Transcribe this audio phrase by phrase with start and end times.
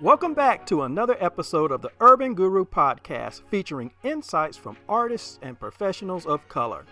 [0.00, 5.60] Welcome back to another episode of the Urban Guru Podcast featuring insights from artists and
[5.60, 6.84] professionals of color.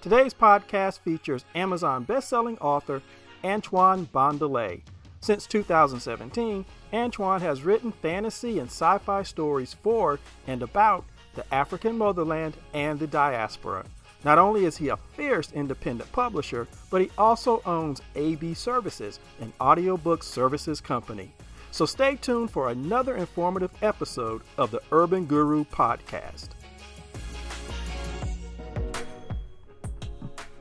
[0.00, 3.02] Today's podcast features Amazon best-selling author
[3.44, 4.80] Antoine Bandele.
[5.20, 6.64] Since 2017,
[6.94, 12.98] Antoine has written fantasy and sci fi stories for and about the African motherland and
[12.98, 13.84] the diaspora.
[14.24, 19.52] Not only is he a fierce independent publisher, but he also owns AB Services, an
[19.60, 21.32] audiobook services company.
[21.70, 26.48] So stay tuned for another informative episode of the Urban Guru Podcast.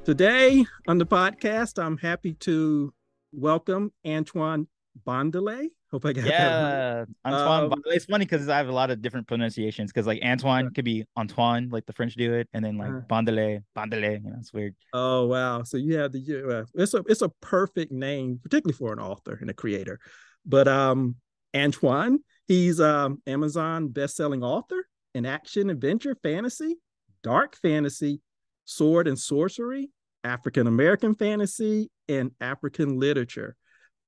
[0.05, 2.93] Today on the podcast, I'm happy to
[3.31, 4.67] welcome Antoine
[5.07, 5.67] Bandele.
[5.89, 7.33] Hope I got yeah, that right.
[7.33, 7.73] Antoine.
[7.73, 9.91] Um, it's funny because I have a lot of different pronunciations.
[9.91, 13.01] Because like Antoine could be Antoine, like the French do it, and then like uh,
[13.09, 14.21] Bandele, Bandele.
[14.21, 14.75] You know, it's weird.
[14.93, 15.63] Oh wow!
[15.63, 19.37] So you have the uh, it's a it's a perfect name, particularly for an author
[19.39, 19.99] and a creator.
[20.45, 21.15] But um,
[21.55, 26.75] Antoine, he's um Amazon best-selling author in action, adventure, fantasy,
[27.23, 28.21] dark fantasy,
[28.65, 29.89] sword and sorcery,
[30.25, 33.55] African American fantasy, and African literature.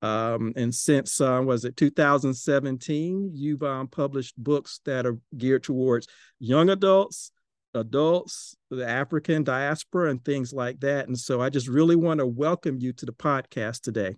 [0.02, 6.06] Um, and since uh, was it 2017, you've um, published books that are geared towards
[6.38, 7.32] young adults,
[7.74, 11.06] adults, the African diaspora, and things like that.
[11.06, 14.16] And so I just really want to welcome you to the podcast today.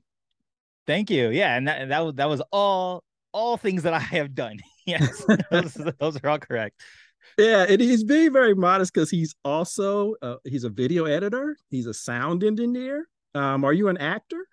[0.87, 1.31] Thank you.
[1.31, 4.59] Yeah, and that that was that was all all things that I have done.
[4.87, 6.81] yes, those, those are all correct.
[7.39, 11.57] Yeah, and he's very very modest because he's also uh, he's a video editor.
[11.71, 13.09] He's a sound engineer.
[13.35, 14.47] Um, are you an actor?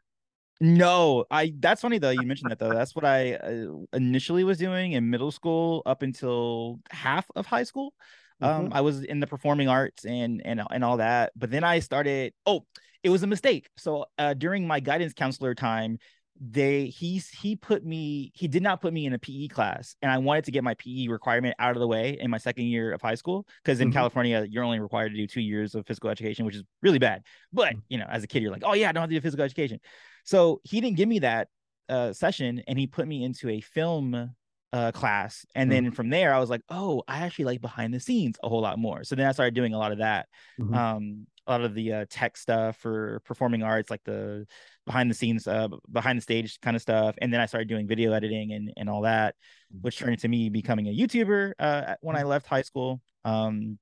[0.62, 1.54] No, I.
[1.58, 2.10] That's funny though.
[2.10, 2.70] You mentioned that though.
[2.74, 7.64] That's what I uh, initially was doing in middle school up until half of high
[7.64, 7.94] school.
[8.42, 8.74] Um, mm-hmm.
[8.74, 11.32] I was in the performing arts and and and all that.
[11.36, 12.34] But then I started.
[12.46, 12.66] Oh,
[13.04, 13.70] it was a mistake.
[13.78, 16.00] So uh, during my guidance counselor time,
[16.42, 20.10] they he's he put me he did not put me in a PE class and
[20.10, 22.94] I wanted to get my PE requirement out of the way in my second year
[22.94, 23.98] of high school because in mm-hmm.
[23.98, 27.24] California you're only required to do 2 years of physical education which is really bad
[27.52, 27.82] but mm.
[27.90, 29.44] you know as a kid you're like oh yeah I don't have to do physical
[29.44, 29.82] education
[30.30, 31.48] so he didn't give me that
[31.90, 34.32] uh, session and he put me into a film
[34.72, 35.86] uh, class and mm-hmm.
[35.86, 38.62] then from there I was like oh I actually like behind the scenes a whole
[38.62, 40.28] lot more so then I started doing a lot of that
[40.60, 40.76] mm-hmm.
[40.76, 44.46] um a lot of the uh, tech stuff for performing arts, like the
[44.86, 47.16] behind the scenes, uh, behind the stage kind of stuff.
[47.20, 49.34] And then I started doing video editing and, and all that,
[49.74, 49.82] mm-hmm.
[49.82, 52.30] which turned into me becoming a YouTuber uh, when I mm-hmm.
[52.30, 53.02] left high school.
[53.26, 53.80] Um,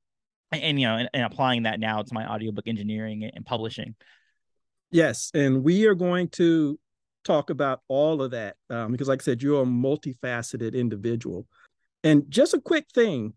[0.53, 3.95] and, and you know, and, and, applying that now to my audiobook engineering and publishing.
[4.91, 6.79] Yes, and we are going to
[7.23, 11.45] talk about all of that um, because, like I said, you're a multifaceted individual.
[12.03, 13.33] And just a quick thing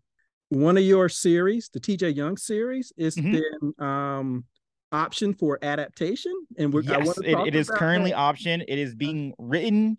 [0.49, 3.31] one of your series, the TJ Young series, is mm-hmm.
[3.31, 4.45] been um
[4.91, 6.33] option for adaptation.
[6.57, 8.17] And we're yes, it, it is currently that.
[8.17, 8.61] option.
[8.67, 9.97] It is being written.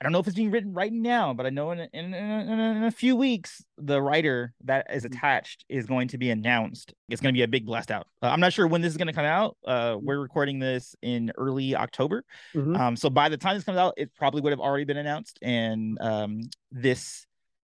[0.00, 2.14] I don't know if it's being written right now, but I know in in, in,
[2.14, 5.14] in a few weeks the writer that is mm-hmm.
[5.14, 6.92] attached is going to be announced.
[7.08, 8.06] It's going to be a big blast out.
[8.22, 9.56] Uh, I'm not sure when this is going to come out.
[9.64, 12.76] Uh, we're recording this in early October, mm-hmm.
[12.76, 15.38] um, so by the time this comes out, it probably would have already been announced.
[15.40, 17.26] And um, this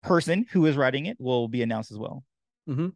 [0.03, 2.23] person who is writing it will be announced as well.
[2.69, 2.89] Mm-hmm.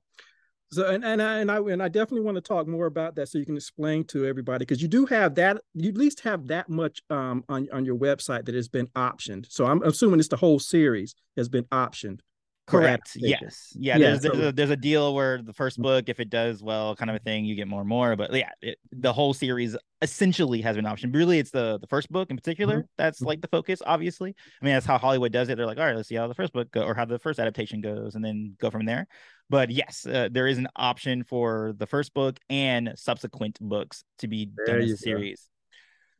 [0.70, 3.28] So and and I, and I and I definitely want to talk more about that
[3.28, 6.46] so you can explain to everybody because you do have that you at least have
[6.48, 9.46] that much um on on your website that has been optioned.
[9.50, 12.20] So I'm assuming it's the whole series has been optioned.
[12.68, 13.12] Correct.
[13.16, 13.72] Yes.
[13.74, 13.96] Yeah.
[13.96, 16.62] yeah there's, so, there's, a, there's a deal where the first book, if it does
[16.62, 18.14] well, kind of a thing, you get more and more.
[18.14, 21.14] But yeah, it, the whole series essentially has been optioned.
[21.14, 22.86] Really, it's the the first book in particular mm-hmm.
[22.96, 23.28] that's mm-hmm.
[23.28, 23.80] like the focus.
[23.84, 25.56] Obviously, I mean that's how Hollywood does it.
[25.56, 27.38] They're like, all right, let's see how the first book go, or how the first
[27.38, 29.06] adaptation goes, and then go from there.
[29.50, 34.28] But yes, uh, there is an option for the first book and subsequent books to
[34.28, 35.48] be there done as a series.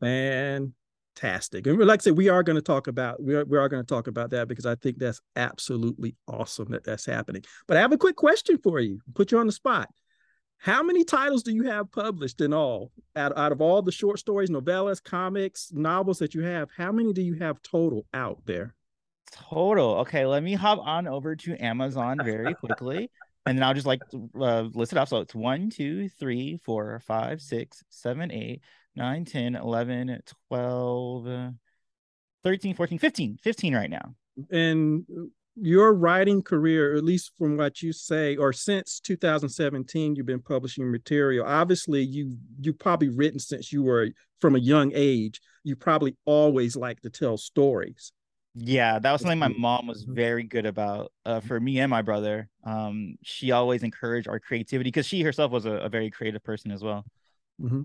[0.01, 0.73] Man,
[1.19, 1.67] fantastic.
[1.67, 3.83] And like I said, we are going to talk about we are, we are going
[3.83, 7.45] to talk about that because I think that's absolutely awesome that that's happening.
[7.67, 9.01] But I have a quick question for you.
[9.15, 9.89] Put you on the spot.
[10.59, 12.91] How many titles do you have published in all?
[13.15, 17.13] Out, out of all the short stories, novellas, comics, novels that you have, how many
[17.13, 18.75] do you have total out there?
[19.31, 19.99] Total.
[19.99, 23.09] Okay, let me hop on over to Amazon very quickly.
[23.47, 24.01] and then I'll just like
[24.41, 25.11] uh, list it off.
[25.11, 28.63] So it's one, two, three, four, five, six, seven, eight,
[28.99, 31.53] 9, 10, 11, 12,
[32.45, 34.15] 13, 14, 15, 15 right now.
[34.51, 35.05] And
[35.61, 40.91] your writing career, at least from what you say, or since 2017, you've been publishing
[40.91, 41.47] material.
[41.47, 44.09] Obviously, you you probably written since you were
[44.41, 45.41] from a young age.
[45.65, 48.13] You probably always like to tell stories.
[48.55, 50.15] Yeah, that was something my mom was mm-hmm.
[50.15, 51.13] very good about.
[51.25, 55.53] Uh, for me and my brother, um, she always encouraged our creativity because she herself
[55.53, 57.05] was a, a, very creative person as well.
[57.61, 57.83] Mm-hmm.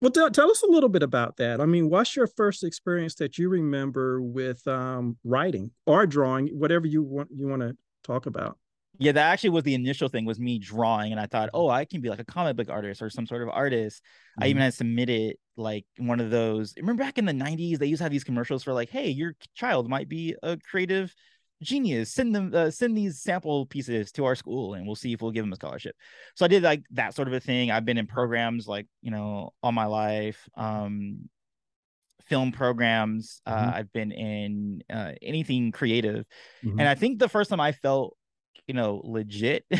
[0.00, 1.60] Well, tell, tell us a little bit about that.
[1.60, 6.86] I mean, what's your first experience that you remember with um, writing or drawing, whatever
[6.86, 8.56] you want you want to talk about?
[8.98, 11.84] Yeah, that actually was the initial thing was me drawing, and I thought, oh, I
[11.84, 14.02] can be like a comic book artist or some sort of artist.
[14.02, 14.42] Mm-hmm.
[14.42, 14.64] I even mm-hmm.
[14.64, 16.74] had submitted like one of those.
[16.78, 19.34] Remember back in the '90s, they used to have these commercials for like, hey, your
[19.54, 21.14] child might be a creative
[21.62, 25.20] genius send them uh, send these sample pieces to our school and we'll see if
[25.20, 25.94] we'll give them a scholarship
[26.34, 29.10] so i did like that sort of a thing i've been in programs like you
[29.10, 31.28] know all my life um
[32.26, 33.76] film programs uh, mm-hmm.
[33.76, 36.24] i've been in uh, anything creative
[36.64, 36.78] mm-hmm.
[36.78, 38.16] and i think the first time i felt
[38.66, 39.64] you know legit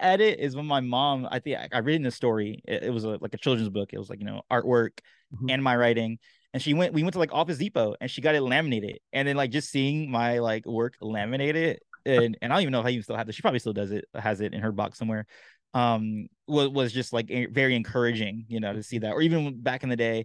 [0.00, 2.84] at it is when my mom i think i, I read in the story it,
[2.84, 4.98] it was a, like a children's book it was like you know artwork
[5.34, 5.50] mm-hmm.
[5.50, 6.18] and my writing
[6.52, 9.26] and she went we went to like office depot and she got it laminated and
[9.28, 12.88] then like just seeing my like work laminated and, and i don't even know how
[12.88, 15.26] you still have this she probably still does it has it in her box somewhere
[15.74, 19.82] um was, was just like very encouraging you know to see that or even back
[19.82, 20.24] in the day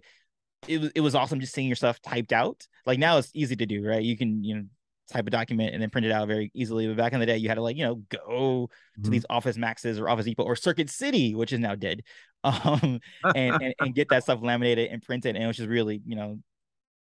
[0.68, 3.56] it was it was awesome just seeing your stuff typed out like now it's easy
[3.56, 4.02] to do right?
[4.02, 4.64] You can you know
[5.12, 6.86] type of document and then print it out very easily.
[6.86, 9.02] But back in the day, you had to like, you know, go mm-hmm.
[9.02, 12.02] to these Office Maxes or Office Depot or Circuit City, which is now dead,
[12.44, 13.00] um,
[13.34, 15.34] and, and, and get that stuff laminated and printed.
[15.34, 16.38] And it was just really, you know,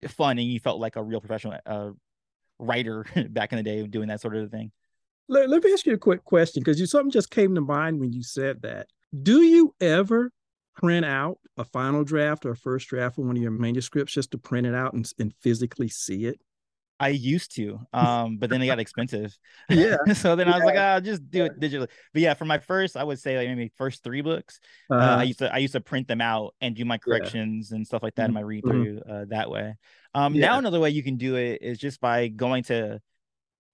[0.07, 0.37] fun.
[0.37, 1.91] And you felt like a real professional uh,
[2.59, 4.71] writer back in the day doing that sort of thing.
[5.27, 7.99] Let, let me ask you a quick question because you something just came to mind
[7.99, 8.87] when you said that.
[9.23, 10.31] Do you ever
[10.75, 14.31] print out a final draft or a first draft of one of your manuscripts just
[14.31, 16.39] to print it out and, and physically see it?
[16.99, 19.37] I used to, um, but then they got expensive.
[19.69, 19.97] Yeah.
[20.13, 20.53] so then yeah.
[20.53, 21.87] I was like, oh, I'll just do it digitally.
[22.13, 24.59] But yeah, for my first, I would say like maybe first three books,
[24.89, 25.01] uh-huh.
[25.01, 27.77] uh, I used to I used to print them out and do my corrections yeah.
[27.77, 28.37] and stuff like that mm-hmm.
[28.37, 29.11] in my read through mm-hmm.
[29.11, 29.75] uh, that way.
[30.13, 30.47] Um, yeah.
[30.47, 32.99] now another way you can do it is just by going to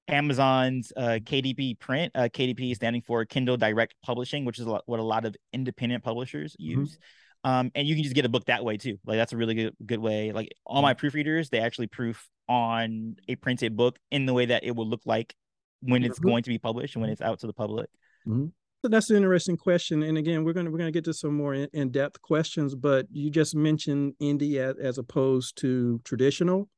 [0.08, 2.12] Amazon's uh, KDP print.
[2.14, 6.54] Uh, KDP standing for Kindle Direct Publishing, which is what a lot of independent publishers
[6.54, 6.82] mm-hmm.
[6.82, 6.92] use.
[6.92, 7.52] Mm-hmm.
[7.52, 8.98] Um, and you can just get a book that way too.
[9.06, 10.32] Like that's a really good good way.
[10.32, 11.06] Like all my mm-hmm.
[11.06, 15.02] proofreaders, they actually proof on a printed book in the way that it will look
[15.06, 15.36] like
[15.82, 16.30] when it's mm-hmm.
[16.30, 17.90] going to be published and when it's out to the public.
[18.28, 18.48] Mm-hmm.
[18.82, 20.04] So that's an interesting question.
[20.04, 22.76] And again, we're gonna we're gonna get to some more in, depth questions.
[22.76, 26.70] But you just mentioned indie as, as opposed to traditional.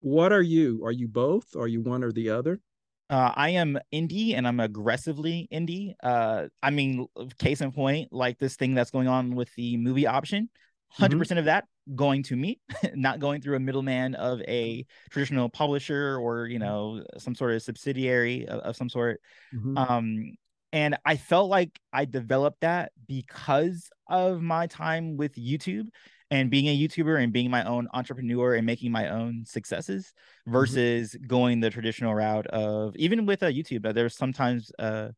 [0.00, 0.84] What are you?
[0.84, 1.54] Are you both?
[1.56, 2.60] Are you one or the other?
[3.08, 5.94] Uh, I am indie and I'm aggressively indie.
[6.02, 7.06] Uh, I mean,
[7.38, 10.50] case in point, like this thing that's going on with the movie option,
[10.98, 11.18] 100% mm-hmm.
[11.18, 12.60] percent of that going to me,
[12.94, 17.62] not going through a middleman of a traditional publisher or, you know, some sort of
[17.62, 19.20] subsidiary of, of some sort.
[19.54, 19.78] Mm-hmm.
[19.78, 20.32] Um,
[20.72, 25.86] and I felt like I developed that because of my time with YouTube
[26.30, 30.52] and being a YouTuber and being my own entrepreneur and making my own successes mm-hmm.
[30.52, 31.26] versus mm-hmm.
[31.26, 33.92] going the traditional route of even with a YouTube.
[33.94, 35.10] There's sometimes uh,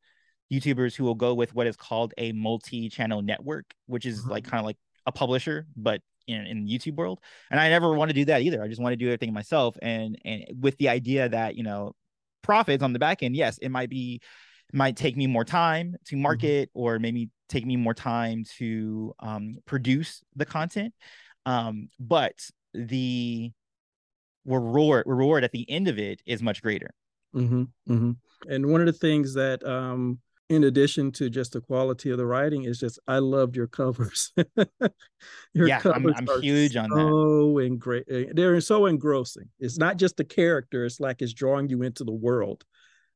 [0.52, 4.32] YouTubers who will go with what is called a multi-channel network, which is mm-hmm.
[4.32, 7.18] like kind of like a publisher, but in, in the YouTube world.
[7.50, 8.62] And I never want to do that either.
[8.62, 9.76] I just want to do everything myself.
[9.82, 11.94] And and with the idea that you know
[12.42, 14.20] profits on the back end, yes, it might be
[14.72, 16.22] might take me more time to mm-hmm.
[16.22, 16.80] market mm-hmm.
[16.80, 20.94] or maybe take me more time to um, produce the content
[21.46, 22.34] um, but
[22.74, 23.50] the
[24.44, 26.90] reward reward at the end of it is much greater
[27.34, 28.12] mm-hmm, mm-hmm.
[28.50, 32.26] and one of the things that um, in addition to just the quality of the
[32.26, 34.32] writing is just i loved your covers
[35.52, 36.98] your yeah covers i'm, I'm huge on that.
[36.98, 41.68] Oh, and great they're so engrossing it's not just the character it's like it's drawing
[41.68, 42.64] you into the world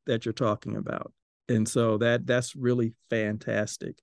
[0.07, 1.13] that you're talking about
[1.49, 3.97] and so that that's really fantastic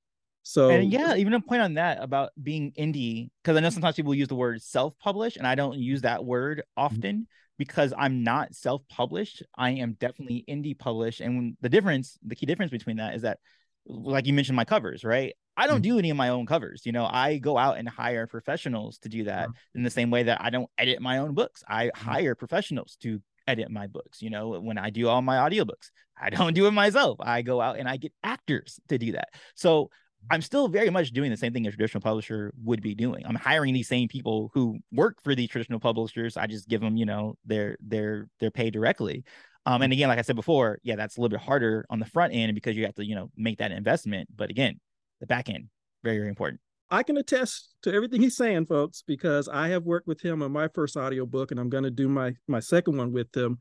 [0.44, 3.96] so and yeah even a point on that about being indie because i know sometimes
[3.96, 6.86] people use the word self-published and i don't use that word mm-hmm.
[6.86, 7.24] often mm-hmm.
[7.60, 12.72] Because i'm not self-published i am definitely indie published and the difference the key difference
[12.72, 13.38] between that is that
[13.86, 15.94] like you mentioned my covers right i don't mm-hmm.
[15.94, 19.10] do any of my own covers you know i go out and hire professionals to
[19.10, 22.10] do that in the same way that i don't edit my own books i mm-hmm.
[22.10, 24.22] hire professionals to edit my books.
[24.22, 25.89] You know, when I do all my audiobooks,
[26.22, 27.18] I don't do it myself.
[27.20, 29.30] I go out and I get actors to do that.
[29.56, 29.89] So
[30.32, 33.26] I'm still very much doing the same thing a traditional publisher would be doing.
[33.26, 36.38] I'm hiring these same people who work for these traditional publishers.
[36.38, 39.24] I just give them, you know, their their their pay directly.
[39.66, 42.06] Um, and again, like I said before, yeah, that's a little bit harder on the
[42.06, 44.30] front end because you have to, you know, make that investment.
[44.36, 44.80] But again,
[45.20, 45.70] the back end,
[46.04, 46.62] very, very important.
[46.92, 50.52] I can attest to everything he's saying, folks, because I have worked with him on
[50.52, 53.58] my first audiobook and I'm going to do my my second one with him.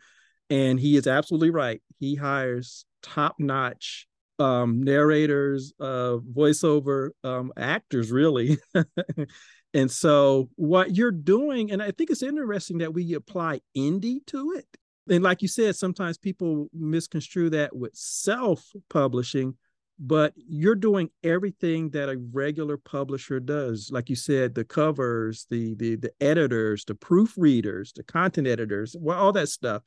[0.50, 1.83] And he is absolutely right.
[1.99, 4.07] He hires top-notch
[4.38, 8.59] um, narrators, uh, voiceover um, actors, really.
[9.75, 14.52] and so what you're doing, and I think it's interesting that we apply indie to
[14.52, 14.66] it.
[15.11, 19.54] And like you said, sometimes people misconstrue that with self-publishing
[19.99, 25.75] but you're doing everything that a regular publisher does like you said the covers the
[25.75, 29.83] the the editors the proofreaders the content editors well all that stuff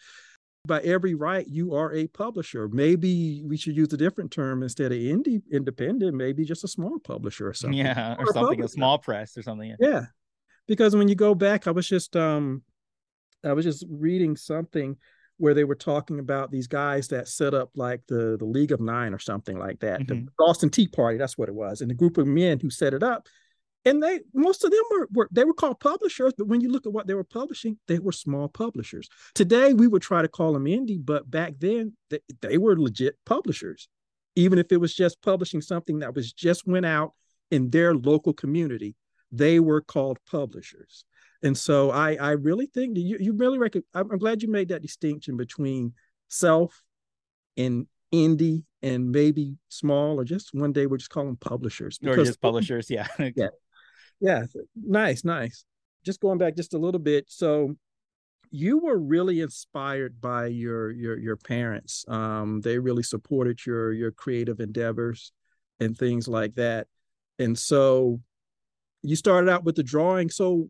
[0.65, 4.91] by every right you are a publisher maybe we should use a different term instead
[4.91, 8.65] of indie independent maybe just a small publisher or something yeah or, or something publisher.
[8.65, 10.03] a small press or something yeah
[10.67, 12.61] because when you go back i was just um
[13.43, 14.95] i was just reading something
[15.41, 18.79] where they were talking about these guys that set up like the the League of
[18.79, 20.25] Nine or something like that, mm-hmm.
[20.25, 21.17] the Boston Tea Party.
[21.17, 23.27] That's what it was, and the group of men who set it up.
[23.83, 26.85] And they most of them were, were they were called publishers, but when you look
[26.85, 29.09] at what they were publishing, they were small publishers.
[29.33, 33.15] Today we would try to call them indie, but back then they, they were legit
[33.25, 33.89] publishers,
[34.35, 37.13] even if it was just publishing something that was just went out
[37.49, 38.95] in their local community.
[39.31, 41.05] They were called publishers.
[41.41, 44.69] And so I I really think you you really reckon I'm, I'm glad you made
[44.69, 45.93] that distinction between
[46.27, 46.83] self
[47.57, 52.41] and indie and maybe small or just one day we're just calling publishers or just
[52.41, 53.47] publishers yeah yeah
[54.21, 55.65] yeah nice nice.
[56.05, 57.75] Just going back just a little bit so
[58.49, 64.11] you were really inspired by your your your parents um they really supported your your
[64.11, 65.31] creative endeavors
[65.79, 66.87] and things like that
[67.39, 68.19] and so
[69.03, 70.69] you started out with the drawing so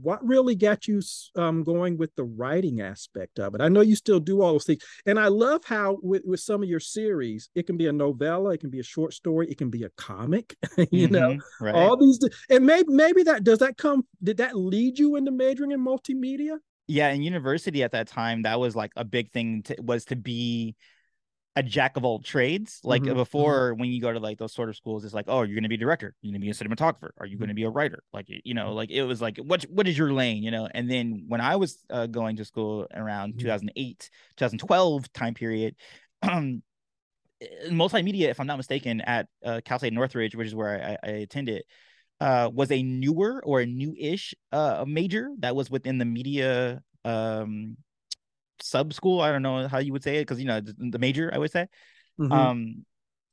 [0.00, 1.00] what really got you
[1.36, 3.60] um, going with the writing aspect of it?
[3.60, 6.62] I know you still do all those things and i love how with, with some
[6.62, 9.58] of your series it can be a novella it can be a short story it
[9.58, 10.56] can be a comic
[10.90, 11.74] you mm-hmm, know right.
[11.74, 12.18] all these
[12.50, 16.58] and maybe maybe that does that come did that lead you into majoring in multimedia?
[16.86, 20.16] Yeah in university at that time that was like a big thing to, was to
[20.16, 20.74] be
[21.54, 22.80] a jack of all trades.
[22.82, 23.10] Like mm-hmm.
[23.10, 23.18] mm-hmm.
[23.18, 23.80] before, mm-hmm.
[23.80, 25.68] when you go to like those sort of schools, it's like, oh, you're going to
[25.68, 27.56] be a director, you're going to be a cinematographer, are you going to mm-hmm.
[27.56, 28.02] be a writer?
[28.12, 28.76] Like, you know, mm-hmm.
[28.76, 30.42] like it was like, what what is your lane?
[30.42, 30.68] You know.
[30.72, 35.76] And then when I was uh, going to school around 2008, 2012 time period,
[36.22, 36.62] um,
[37.68, 41.12] multimedia, if I'm not mistaken, at uh, Cal State Northridge, which is where I, I
[41.12, 41.64] attended.
[42.20, 47.76] Uh, was a newer or a new-ish uh, major that was within the media um,
[48.62, 49.20] sub school.
[49.20, 51.30] I don't know how you would say it because you know the, the, major.
[51.32, 51.66] I would say.
[52.18, 52.32] Mm-hmm.
[52.32, 52.84] Um,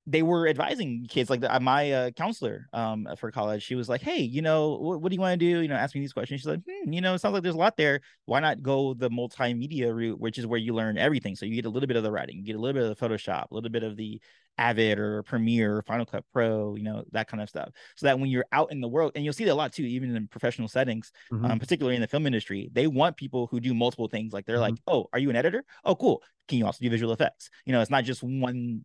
[0.08, 3.88] they were advising kids like the, uh, my uh, counselor um, for college she was
[3.88, 5.60] like hey you know what, what do you want to do?
[5.60, 6.42] You know ask me these questions.
[6.42, 8.02] She's like hmm, you know it sounds like there's a lot there.
[8.26, 11.36] Why not go the multimedia route which is where you learn everything?
[11.36, 12.98] So you get a little bit of the writing you get a little bit of
[12.98, 14.22] the photoshop a little bit of the
[14.58, 17.70] avid or premiere or final cut pro you know that kind of stuff.
[17.96, 19.84] So that when you're out in the world and you'll see that a lot too
[19.84, 21.46] even in professional settings mm-hmm.
[21.46, 24.34] um, particularly in the film industry they want people who do multiple things.
[24.34, 24.64] Like they're mm-hmm.
[24.64, 25.64] like oh are you an editor?
[25.86, 26.24] Oh cool.
[26.48, 27.50] Can you also do visual effects?
[27.66, 28.84] You know it's not just one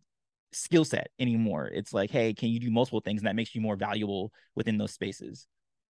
[0.55, 1.69] skill set anymore.
[1.73, 3.21] It's like, hey, can you do multiple things?
[3.21, 5.47] And that makes you more valuable within those spaces.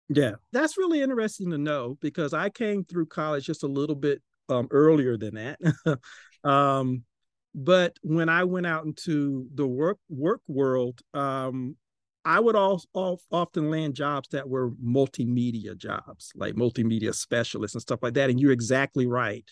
[0.09, 4.21] Yeah, that's really interesting to know because I came through college just a little bit
[4.49, 5.99] um, earlier than that.
[6.49, 7.03] um,
[7.55, 11.75] but when I went out into the work work world, um,
[12.23, 17.99] I would also often land jobs that were multimedia jobs, like multimedia specialists and stuff
[18.01, 18.29] like that.
[18.29, 19.45] And you're exactly right.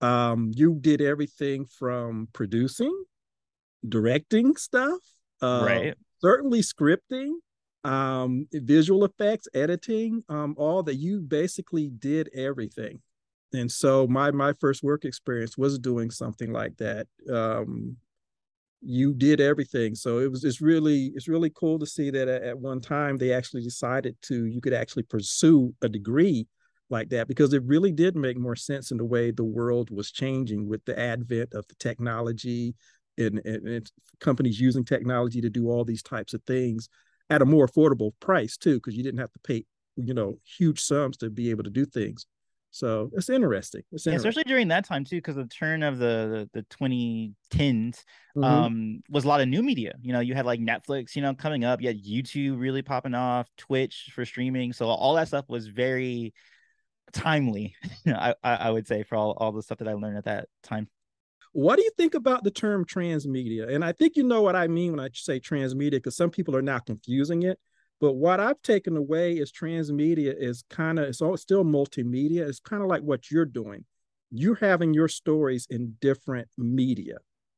[0.00, 3.04] Um, you did everything from producing
[3.88, 4.98] directing stuff,
[5.42, 5.94] uh, right?
[6.20, 7.32] Certainly scripting,
[7.84, 10.96] um, visual effects, editing, um, all that.
[10.96, 13.00] You basically did everything,
[13.52, 17.06] and so my my first work experience was doing something like that.
[17.32, 17.96] Um,
[18.82, 22.42] you did everything, so it was it's really it's really cool to see that at,
[22.42, 26.46] at one time they actually decided to you could actually pursue a degree
[26.88, 30.12] like that because it really did make more sense in the way the world was
[30.12, 32.74] changing with the advent of the technology
[33.18, 36.88] and, and, and companies using technology to do all these types of things
[37.30, 39.64] at a more affordable price too, because you didn't have to pay,
[39.96, 42.26] you know, huge sums to be able to do things.
[42.76, 43.82] So it's interesting.
[43.90, 44.28] It's interesting.
[44.28, 48.44] especially during that time too, because the turn of the the, the 2010s mm-hmm.
[48.44, 49.94] um, was a lot of new media.
[50.02, 51.80] You know, you had like Netflix, you know, coming up.
[51.80, 54.74] You had YouTube really popping off, Twitch for streaming.
[54.74, 56.34] So all that stuff was very
[57.14, 57.74] timely.
[58.06, 60.88] I I would say for all all the stuff that I learned at that time.
[61.56, 63.74] What do you think about the term transmedia?
[63.74, 66.54] And I think you know what I mean when I say transmedia, because some people
[66.54, 67.58] are now confusing it.
[67.98, 72.46] But what I've taken away is transmedia is kind of it's all still multimedia.
[72.46, 73.86] It's kind of like what you're doing.
[74.30, 77.16] You're having your stories in different media.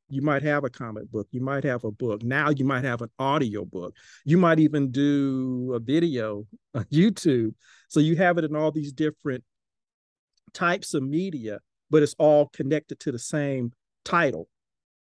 [0.08, 2.22] You might have a comic book, you might have a book.
[2.22, 3.96] Now you might have an audio book.
[4.24, 7.54] You might even do a video on YouTube.
[7.88, 9.42] So you have it in all these different
[10.54, 11.58] types of media,
[11.90, 13.72] but it's all connected to the same
[14.08, 14.48] title.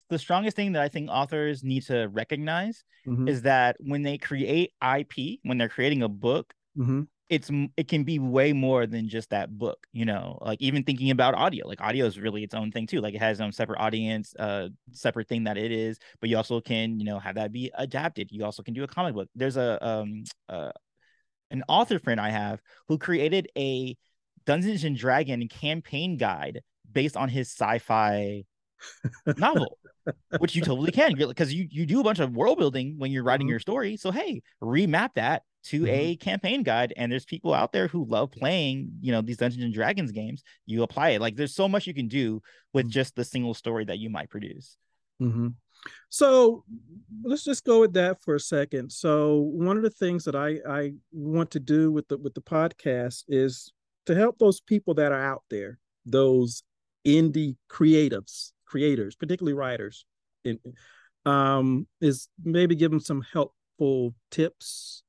[0.09, 3.27] The strongest thing that I think authors need to recognize mm-hmm.
[3.27, 7.03] is that when they create IP, when they're creating a book, mm-hmm.
[7.29, 11.11] it's it can be way more than just that book you know like even thinking
[11.11, 13.51] about audio like audio is really its own thing too like it has its own
[13.51, 17.35] separate audience uh separate thing that it is but you also can you know have
[17.35, 20.71] that be adapted you also can do a comic book there's a um uh
[21.51, 23.95] an author friend i have who created a
[24.45, 28.43] dungeons and dragon campaign guide based on his sci-fi
[29.37, 29.77] novel
[30.39, 33.23] which you totally can because you you do a bunch of world building when you're
[33.23, 33.51] writing mm-hmm.
[33.51, 35.93] your story so hey remap that to mm-hmm.
[35.93, 39.63] a campaign guide and there's people out there who love playing you know these dungeons
[39.63, 42.41] and dragons games you apply it like there's so much you can do
[42.73, 42.91] with mm-hmm.
[42.91, 44.77] just the single story that you might produce
[45.21, 45.49] mm-hmm.
[46.09, 46.63] so
[47.23, 50.57] let's just go with that for a second so one of the things that i
[50.67, 53.71] i want to do with the with the podcast is
[54.05, 56.63] to help those people that are out there those
[57.05, 60.05] indie creatives creators particularly writers
[60.45, 60.57] in,
[61.25, 65.03] um is maybe give them some helpful tips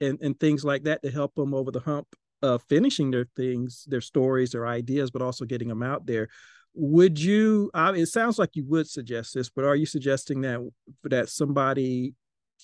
[0.00, 2.08] and, and things like that to help them over the hump
[2.42, 6.28] of finishing their things, their stories, their ideas, but also getting them out there.
[6.74, 7.70] Would you?
[7.72, 10.60] Uh, it sounds like you would suggest this, but are you suggesting that
[11.04, 12.14] that somebody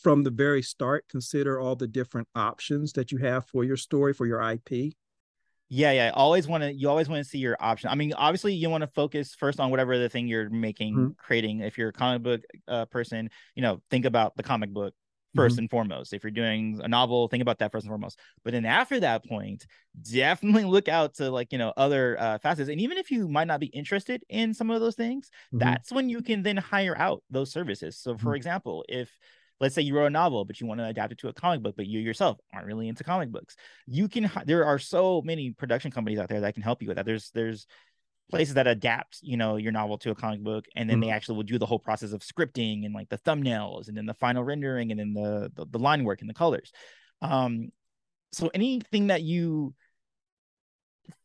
[0.03, 4.13] from the very start consider all the different options that you have for your story
[4.13, 4.95] for your IP?
[5.75, 6.11] Yeah, yeah.
[6.13, 6.71] Always want to.
[6.71, 7.89] You always want to see your option.
[7.89, 11.11] I mean, obviously, you want to focus first on whatever the thing you're making, mm-hmm.
[11.17, 11.61] creating.
[11.61, 14.93] If you're a comic book uh, person, you know, think about the comic book
[15.35, 15.59] 1st mm-hmm.
[15.61, 16.13] and foremost.
[16.13, 18.19] If you're doing a novel, think about that first and foremost.
[18.45, 19.65] But then after that point,
[20.03, 22.69] definitely look out to like, you know, other uh, facets.
[22.69, 25.59] And even if you might not be interested in some of those things, mm-hmm.
[25.59, 27.97] that's when you can then hire out those services.
[27.97, 28.35] So, for mm-hmm.
[28.35, 29.11] example, if
[29.63, 31.63] let's say you wrote a novel but you want to adapt it to a comic
[31.63, 35.53] book but you yourself aren't really into comic books you can there are so many
[35.53, 37.67] production companies out there that can help you with that there's there's
[38.31, 41.09] places that adapt you know your novel to a comic book and then mm-hmm.
[41.09, 44.07] they actually will do the whole process of scripting and like the thumbnails and then
[44.07, 46.73] the final rendering and then the the, the line work and the colors
[47.21, 47.71] um
[48.33, 49.75] so anything that you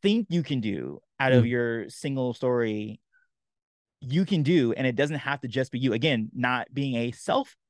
[0.01, 1.39] think you can do out mm-hmm.
[1.39, 2.99] of your single story
[4.01, 7.11] you can do and it doesn't have to just be you again not being a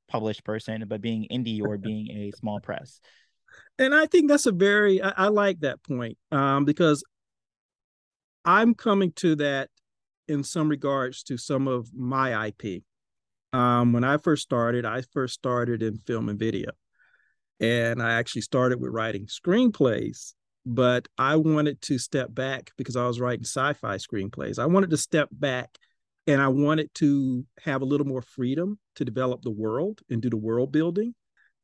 [0.08, 3.00] self-published person but being indie or being a small press
[3.78, 7.02] and i think that's a very i, I like that point um, because
[8.48, 9.68] I'm coming to that
[10.26, 12.82] in some regards to some of my IP.
[13.52, 16.70] Um, when I first started, I first started in film and video.
[17.60, 20.32] And I actually started with writing screenplays,
[20.64, 24.58] but I wanted to step back because I was writing sci fi screenplays.
[24.58, 25.76] I wanted to step back
[26.28, 30.28] and I wanted to have a little more freedom to develop the world and do
[30.28, 31.14] the world building.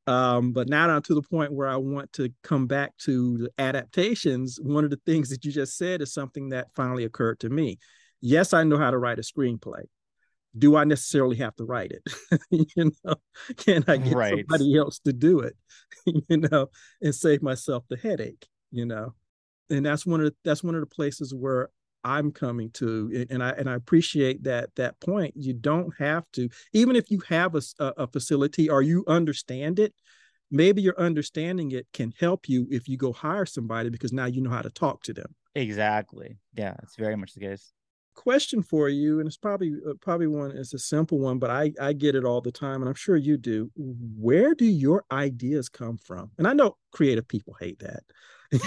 [0.07, 3.51] Um, but now I'm to the point where I want to come back to the
[3.59, 4.59] adaptations.
[4.61, 7.79] One of the things that you just said is something that finally occurred to me.
[8.23, 9.83] Yes, I know how to write a screenplay.
[10.57, 12.41] Do I necessarily have to write it?
[12.51, 13.17] you know,
[13.59, 14.45] can I get right.
[14.49, 15.57] somebody else to do it?
[16.07, 16.69] you know,
[17.03, 18.47] and save myself the headache.
[18.71, 19.15] You know,
[19.69, 21.69] and that's one of the, that's one of the places where
[22.05, 25.35] I'm coming to, and I and I appreciate that that point.
[25.37, 29.95] You don't have to, even if you have a, a facility or you understand it,
[30.51, 34.41] maybe your understanding it can help you if you go hire somebody because now you
[34.41, 35.35] know how to talk to them.
[35.55, 36.37] Exactly.
[36.55, 37.73] Yeah, it's very much the case.
[38.15, 40.53] Question for you, and it's probably uh, probably one.
[40.53, 43.17] It's a simple one, but I I get it all the time, and I'm sure
[43.17, 43.71] you do.
[43.77, 46.31] Where do your ideas come from?
[46.39, 48.05] And I know creative people hate that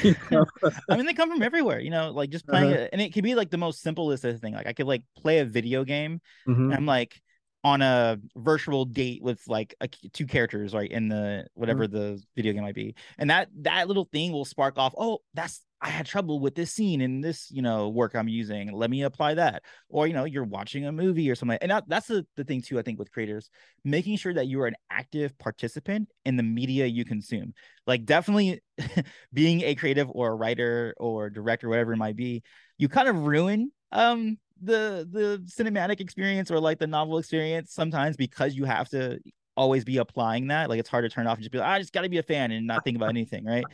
[0.90, 2.84] I mean, they come from everywhere, you know, like just playing uh-huh.
[2.84, 4.54] it, and it can be like the most simplest thing.
[4.54, 6.74] Like I could like play a video game, mm-hmm.
[6.74, 7.22] I'm like
[7.68, 11.98] on a virtual date with like a, two characters, right, in the whatever mm-hmm.
[11.98, 14.94] the video game might be, and that that little thing will spark off.
[14.98, 18.72] Oh, that's I had trouble with this scene in this, you know, work I'm using.
[18.72, 19.62] Let me apply that.
[19.90, 21.60] Or, you know, you're watching a movie or something.
[21.62, 23.52] And that, that's the, the thing too, I think, with creators,
[23.84, 27.54] making sure that you are an active participant in the media you consume.
[27.86, 28.62] Like definitely
[29.34, 32.42] being a creative or a writer or director, whatever it might be,
[32.80, 38.18] you kind of ruin um the the cinematic experience or like the novel experience sometimes
[38.18, 39.20] because you have to
[39.56, 40.70] always be applying that.
[40.70, 42.24] Like it's hard to turn off and just be like, I just gotta be a
[42.24, 43.66] fan and not think about anything, right?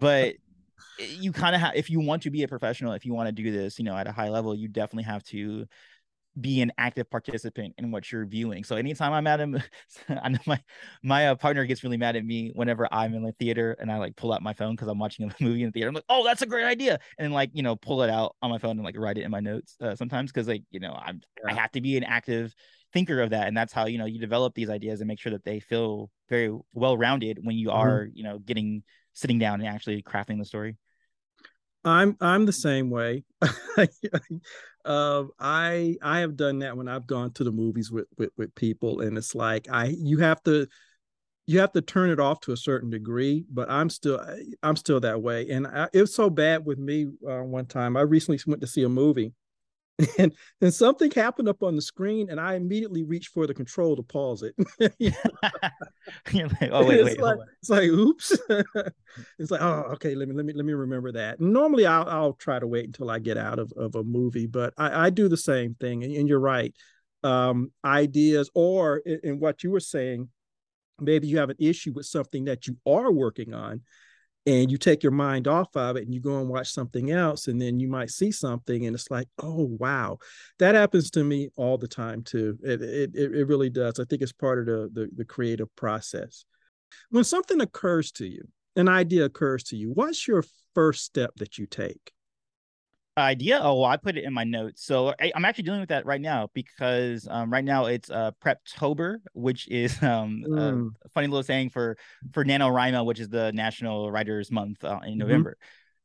[0.00, 0.34] But
[0.98, 3.32] you kind of have if you want to be a professional if you want to
[3.32, 5.66] do this you know at a high level you definitely have to
[6.38, 9.60] be an active participant in what you're viewing so anytime i'm at him
[10.22, 10.60] i know my
[11.02, 13.98] my uh, partner gets really mad at me whenever i'm in the theater and i
[13.98, 16.04] like pull out my phone because i'm watching a movie in the theater i'm like
[16.08, 18.72] oh that's a great idea and like you know pull it out on my phone
[18.72, 21.52] and like write it in my notes uh, sometimes because like you know i'm yeah.
[21.52, 22.54] i have to be an active
[22.92, 25.32] thinker of that and that's how you know you develop these ideas and make sure
[25.32, 27.78] that they feel very well rounded when you mm-hmm.
[27.78, 28.82] are you know getting
[29.14, 30.76] sitting down and actually crafting the story
[31.84, 33.24] I'm I'm the same way.
[34.84, 38.54] uh, I I have done that when I've gone to the movies with, with with
[38.54, 40.66] people, and it's like I you have to
[41.46, 44.24] you have to turn it off to a certain degree but i'm still
[44.62, 47.96] i'm still that way and I, it was so bad with me uh, one time.
[47.96, 49.32] I recently went to see a movie
[50.18, 53.96] and and something happened up on the screen and i immediately reached for the control
[53.96, 54.54] to pause it.
[56.32, 58.36] Like, oh wait it's wait like, it's like oops.
[59.38, 61.40] It's like oh okay let me let me let me remember that.
[61.40, 64.72] Normally i'll, I'll try to wait until i get out of, of a movie but
[64.76, 66.74] i, I do the same thing and, and you're right.
[67.22, 70.30] Um, ideas or in, in what you were saying
[70.98, 73.82] maybe you have an issue with something that you are working on
[74.46, 77.46] and you take your mind off of it and you go and watch something else
[77.46, 80.18] and then you might see something and it's like oh wow.
[80.58, 82.58] That happens to me all the time too.
[82.62, 83.98] It it, it really does.
[83.98, 86.44] I think it's part of the, the the creative process.
[87.10, 91.58] When something occurs to you an idea occurs to you what's your first step that
[91.58, 92.12] you take
[93.20, 93.60] idea?
[93.62, 94.84] Oh, well, I put it in my notes.
[94.84, 98.32] So I, am actually dealing with that right now because um, right now it's uh,
[98.44, 100.90] Preptober, which is um, mm.
[101.04, 101.96] a funny little saying for
[102.32, 105.18] for NaNoWriMo, which is the National Writers Month uh, in mm-hmm.
[105.18, 105.56] November.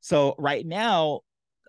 [0.02, 1.22] So right now,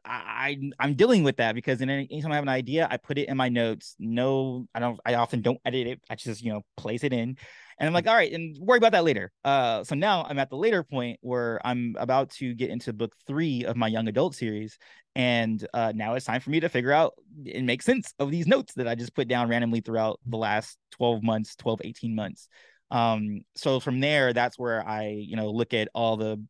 [0.05, 3.19] I I'm dealing with that because in any, anytime I have an idea, I put
[3.19, 3.97] it in my notes.
[3.99, 5.01] No, I don't.
[5.05, 6.01] I often don't edit it.
[6.09, 7.37] I just you know place it in,
[7.79, 9.31] and I'm like, all right, and worry about that later.
[9.45, 13.15] Uh, so now I'm at the later point where I'm about to get into book
[13.27, 14.79] three of my young adult series.
[15.15, 17.15] And uh, now it's time for me to figure out
[17.53, 20.79] and make sense of these notes that I just put down randomly throughout the last
[20.93, 22.49] 12 months, 12, 18 months.
[22.91, 26.43] Um, so from there, that's where I, you know, look at all the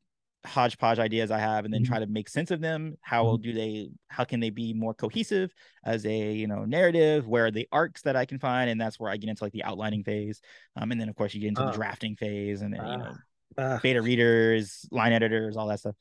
[0.46, 1.92] hodgepodge ideas I have and then mm-hmm.
[1.92, 2.96] try to make sense of them.
[3.00, 3.42] How mm-hmm.
[3.42, 5.52] do they how can they be more cohesive
[5.84, 7.26] as a you know narrative?
[7.26, 8.70] Where are the arcs that I can find?
[8.70, 10.40] And that's where I get into like the outlining phase.
[10.76, 11.76] Um, and then of course you get into uh, the ah.
[11.76, 13.14] drafting phase and then uh, you know
[13.58, 15.94] uh, beta readers, line editors, all that stuff.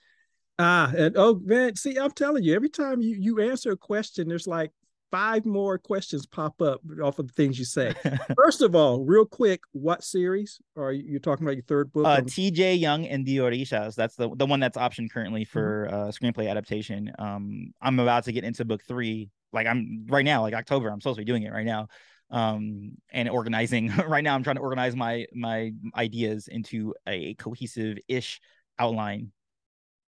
[0.57, 4.27] Ah, and oh man, see, I'm telling you, every time you you answer a question,
[4.27, 4.71] there's like
[5.15, 7.93] five more questions pop up off of the things you say.
[8.35, 11.55] First of all, real quick, what series are you you're talking about?
[11.55, 12.05] Your third book?
[12.05, 12.75] Uh, T.J.
[12.75, 13.95] Young and the Orishas.
[13.95, 15.51] That's the the one that's option currently mm-hmm.
[15.57, 15.95] for mm-hmm.
[15.95, 17.13] uh, screenplay adaptation.
[17.17, 19.29] Um, I'm about to get into book three.
[19.53, 20.89] Like I'm right now, like October.
[20.89, 21.87] I'm supposed to be doing it right now
[22.31, 27.99] um and organizing right now i'm trying to organize my my ideas into a cohesive
[28.07, 28.41] ish
[28.79, 29.31] outline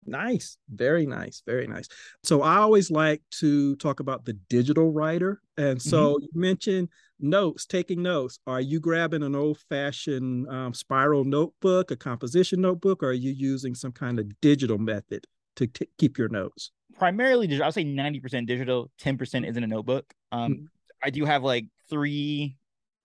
[0.07, 0.57] Nice.
[0.69, 1.43] Very nice.
[1.47, 1.87] Very nice.
[2.23, 5.41] So I always like to talk about the digital writer.
[5.57, 6.23] And so mm-hmm.
[6.23, 6.89] you mentioned
[7.21, 8.39] notes, taking notes.
[8.47, 13.33] Are you grabbing an old fashioned um, spiral notebook, a composition notebook, or are you
[13.33, 16.73] using some kind of digital method to t- keep your notes?
[16.99, 17.67] Primarily digital.
[17.67, 20.13] I'll say 90% digital, 10% is in a notebook.
[20.33, 20.65] Um, mm-hmm.
[21.03, 22.57] I do have like three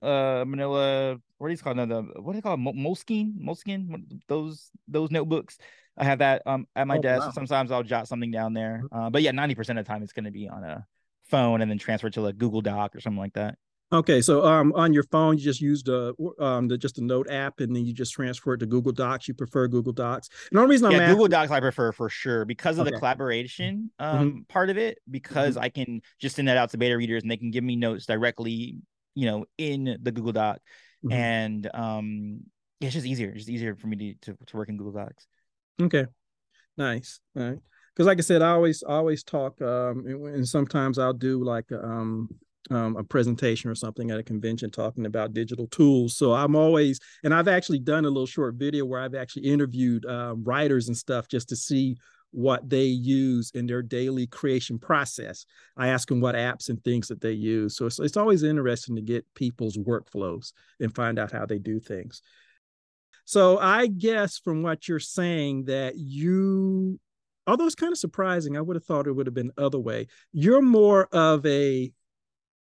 [0.02, 4.06] uh manila what do you call it the what do you call it moleskine moleskine
[4.28, 5.58] those those notebooks
[5.98, 7.26] I have that um at my oh, desk.
[7.28, 7.32] Wow.
[7.32, 8.84] Sometimes I'll jot something down there.
[8.86, 8.98] Mm-hmm.
[8.98, 10.86] Uh, but yeah, 90% of the time it's going to be on a
[11.30, 13.58] phone and then transfer to like Google Doc or something like that.
[13.92, 17.30] Okay, so um, on your phone, you just used a um, the, just a note
[17.30, 19.28] app, and then you just transfer it to Google Docs.
[19.28, 20.30] You prefer Google Docs.
[20.50, 21.14] And the only reason I'm yeah, asking...
[21.14, 22.92] Google Docs I prefer for sure because of okay.
[22.92, 24.18] the collaboration mm-hmm.
[24.18, 24.40] um, mm-hmm.
[24.50, 24.98] part of it.
[25.10, 25.66] Because mm-hmm.
[25.66, 28.08] I can just send that out to beta readers, and they can give me notes
[28.08, 28.78] directly,
[29.14, 30.58] you know, in the Google Doc,
[31.06, 31.14] mm-hmm.
[31.14, 32.40] and um,
[32.80, 33.30] yeah, it's just easier.
[33.30, 35.28] It's just easier for me to, to to work in Google Docs.
[35.82, 36.06] Okay,
[36.78, 37.20] Nice.
[37.34, 37.58] Right.
[37.94, 41.72] Because like I said, I always always talk, um, and, and sometimes I'll do like
[41.72, 42.28] um,
[42.70, 46.18] um, a presentation or something at a convention talking about digital tools.
[46.18, 50.06] So I'm always, and I've actually done a little short video where I've actually interviewed
[50.06, 51.96] um, writers and stuff just to see
[52.32, 55.46] what they use in their daily creation process.
[55.78, 57.78] I ask them what apps and things that they use.
[57.78, 61.80] So it's, it's always interesting to get people's workflows and find out how they do
[61.80, 62.22] things.
[63.26, 67.00] So I guess from what you're saying that you,
[67.48, 70.08] although it's kind of surprising, I would have thought it would have been other way.
[70.32, 71.92] You're more of a,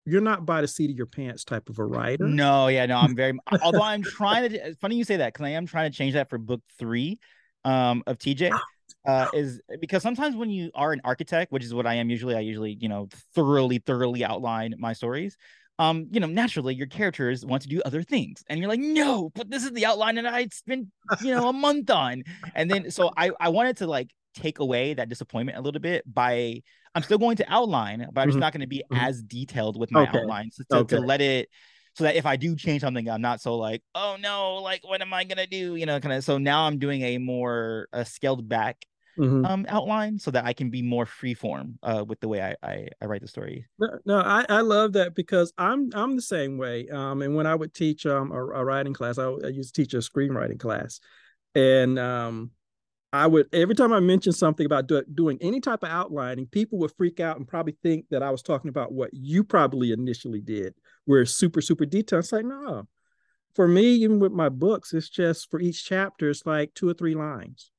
[0.05, 2.25] you're not by the seat of your pants type of a writer.
[2.25, 3.37] No, yeah, no, I'm very.
[3.63, 4.75] although I'm trying to.
[4.75, 7.19] Funny you say that because I am trying to change that for book three,
[7.63, 8.57] um, of TJ.
[9.05, 12.35] Uh, is because sometimes when you are an architect, which is what I am usually,
[12.35, 15.37] I usually, you know, thoroughly, thoroughly outline my stories
[15.79, 18.43] um, you know, naturally your characters want to do other things.
[18.49, 20.87] And you're like, no, but this is the outline and I spent,
[21.21, 22.23] you know, a month on.
[22.53, 26.03] And then so I, I wanted to like take away that disappointment a little bit
[26.05, 26.61] by
[26.93, 28.41] I'm still going to outline, but I'm just mm-hmm.
[28.41, 29.03] not going to be mm-hmm.
[29.03, 30.19] as detailed with my okay.
[30.19, 30.97] outlines to, okay.
[30.97, 31.49] to let it
[31.93, 35.01] so that if I do change something, I'm not so like, oh no, like what
[35.01, 35.75] am I gonna do?
[35.75, 38.77] You know, kind of so now I'm doing a more a scaled back
[39.19, 39.45] mm-hmm.
[39.45, 42.87] um, outline so that I can be more freeform uh, with the way I, I,
[43.01, 43.65] I write the story.
[43.77, 46.87] No, no, I, I love that because I'm I'm the same way.
[46.89, 49.81] Um, and when I would teach um a, a writing class, I, I, used to
[49.81, 50.99] teach a screenwriting class,
[51.53, 52.51] and um,
[53.11, 56.79] I would every time I mentioned something about do, doing any type of outlining, people
[56.79, 60.41] would freak out and probably think that I was talking about what you probably initially
[60.41, 62.23] did, where it's super super detailed.
[62.23, 62.87] It's like no,
[63.55, 66.93] for me, even with my books, it's just for each chapter, it's like two or
[66.93, 67.71] three lines.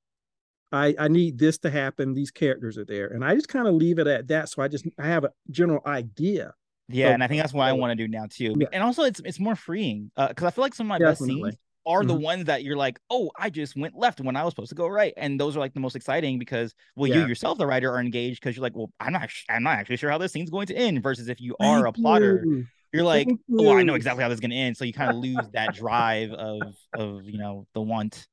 [0.73, 2.15] I, I need this to happen.
[2.15, 3.09] These characters are there.
[3.09, 4.49] And I just kind of leave it at that.
[4.49, 6.55] So I just I have a general idea.
[6.89, 8.55] Yeah, of, and I think that's what I want to do now too.
[8.59, 8.67] Yeah.
[8.73, 10.11] And also it's it's more freeing.
[10.17, 11.43] Uh because I feel like some of my Definitely.
[11.43, 12.09] best scenes are mm-hmm.
[12.09, 14.75] the ones that you're like, oh, I just went left when I was supposed to
[14.75, 17.23] go right, and those are like the most exciting because well, yeah.
[17.23, 19.97] you yourself, the writer, are engaged because you're like, well, I'm not, I'm not actually
[19.97, 21.03] sure how this scene's going to end.
[21.03, 24.29] Versus if you are Thank a plotter, you you're like, oh, I know exactly how
[24.29, 24.77] this is going to end.
[24.77, 26.63] So you kind of lose that drive of
[26.95, 28.27] of you know the want.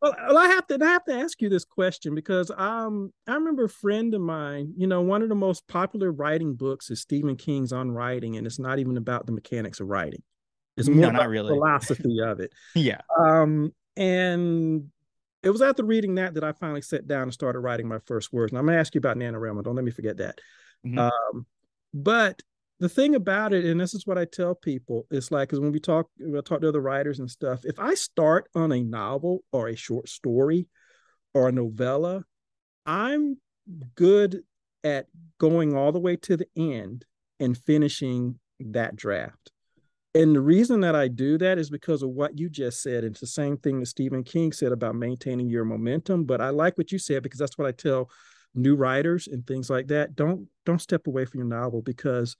[0.00, 3.64] well, I have to I have to ask you this question because um I remember
[3.64, 7.36] a friend of mine, you know, one of the most popular writing books is Stephen
[7.36, 10.22] King's On Writing, and it's not even about the mechanics of writing.
[10.76, 11.48] It's more no, not really.
[11.48, 12.52] The philosophy of it.
[12.74, 13.00] yeah.
[13.18, 14.90] Um, and
[15.42, 18.32] it was after reading that that I finally sat down and started writing my first
[18.32, 18.52] words.
[18.52, 19.64] And I'm gonna ask you about NaNoWriMo.
[19.64, 20.40] Don't let me forget that.
[20.86, 20.98] Mm-hmm.
[20.98, 21.46] Um,
[21.92, 22.42] but
[22.78, 25.72] the thing about it, and this is what I tell people, it's like because when
[25.72, 29.44] we talk, I talk to other writers and stuff, if I start on a novel
[29.52, 30.68] or a short story
[31.32, 32.24] or a novella,
[32.84, 33.38] I'm
[33.94, 34.42] good
[34.84, 35.06] at
[35.38, 37.04] going all the way to the end
[37.40, 39.52] and finishing that draft.
[40.14, 43.04] And the reason that I do that is because of what you just said.
[43.04, 46.24] It's the same thing that Stephen King said about maintaining your momentum.
[46.24, 48.08] But I like what you said because that's what I tell
[48.54, 50.16] new writers and things like that.
[50.16, 52.34] Don't don't step away from your novel because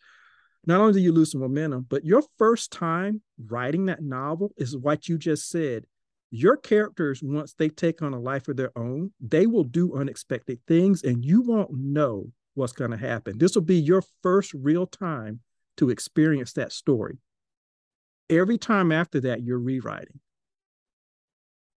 [0.67, 4.77] not only do you lose some momentum, but your first time writing that novel is
[4.77, 5.85] what you just said.
[6.31, 10.59] Your characters, once they take on a life of their own, they will do unexpected
[10.67, 13.39] things and you won't know what's going to happen.
[13.39, 15.41] This will be your first real time
[15.77, 17.19] to experience that story.
[18.29, 20.19] Every time after that, you're rewriting.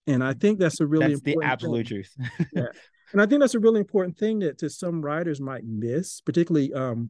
[0.06, 2.04] And I think that's a really that's the absolute thing.
[2.04, 2.48] truth.
[2.54, 2.68] yeah.
[3.12, 6.74] And I think that's a really important thing that to some writers might miss, particularly
[6.74, 7.10] um,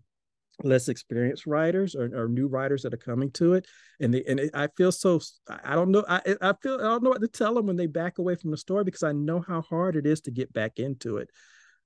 [0.64, 3.68] less experienced writers or, or, new writers that are coming to it
[4.00, 5.20] and they, and it, i feel so
[5.64, 7.86] i don't know I, I feel i don't know what to tell them when they
[7.86, 10.80] back away from the story because i know how hard it is to get back
[10.80, 11.30] into it.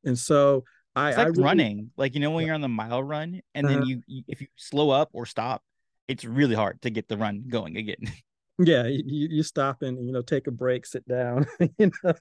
[0.06, 0.64] And so
[0.96, 3.42] i it's like I really, running like you know when you're on the mile run
[3.54, 3.76] and uh-huh.
[3.76, 5.62] then you, you if you slow up or stop
[6.08, 7.98] it's really hard to get the run going again.
[8.60, 11.48] Yeah you, you stop and you know take a break sit down
[11.80, 12.14] you know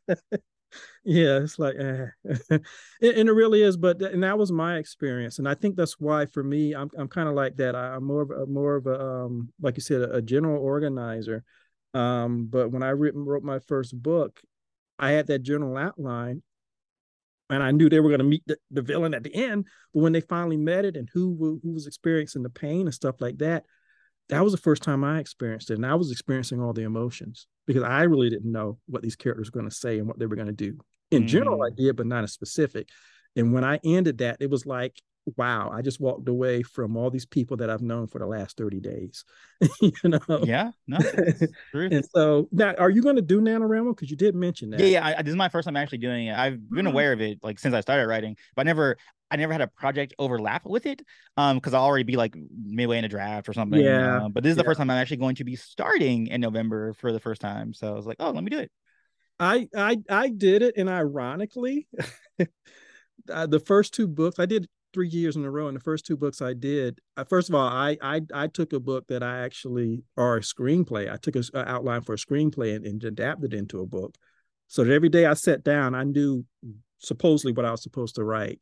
[1.04, 2.06] yeah it's like eh.
[2.58, 6.26] and it really is but and that was my experience and i think that's why
[6.26, 8.86] for me i'm, I'm kind of like that I, am more of a more of
[8.86, 11.42] a um like you said a, a general organizer
[11.94, 14.40] um but when i wrote my first book
[14.98, 16.42] i had that general outline
[17.48, 20.00] and i knew they were going to meet the, the villain at the end but
[20.00, 23.38] when they finally met it and who who was experiencing the pain and stuff like
[23.38, 23.64] that
[24.30, 25.74] that was the first time I experienced it.
[25.74, 29.50] And I was experiencing all the emotions because I really didn't know what these characters
[29.50, 30.78] were going to say and what they were going to do.
[31.10, 31.26] In mm.
[31.26, 31.76] general, I mm.
[31.76, 32.88] did, but not as specific.
[33.36, 35.00] And when I ended that, it was like,
[35.36, 38.56] wow, I just walked away from all these people that I've known for the last
[38.56, 39.24] 30 days.
[39.80, 40.20] you know?
[40.42, 40.98] Yeah, no.
[41.74, 43.94] and so now are you going to do NaNoWriMo?
[43.94, 44.80] Because you did mention that.
[44.80, 45.14] Yeah, yeah.
[45.18, 46.36] I, this is my first time actually doing it.
[46.36, 46.88] I've been mm-hmm.
[46.88, 48.96] aware of it like since I started writing, but I never
[49.30, 51.02] I never had a project overlap with it.
[51.36, 53.80] Um, because I'll already be like midway in a draft or something.
[53.80, 54.24] Yeah.
[54.24, 56.94] Uh, but this is the first time I'm actually going to be starting in November
[56.94, 57.72] for the first time.
[57.72, 58.70] So I was like, oh, let me do it.
[59.40, 61.88] I I I did it, and ironically,
[63.30, 66.04] uh, the first two books I did three years in a row, and the first
[66.04, 69.22] two books I did, uh, first of all, I I I took a book that
[69.22, 71.10] I actually or a screenplay.
[71.10, 74.14] I took an outline for a screenplay and, and adapted into a book,
[74.68, 76.44] so that every day I sat down, I knew
[76.98, 78.60] supposedly what I was supposed to write.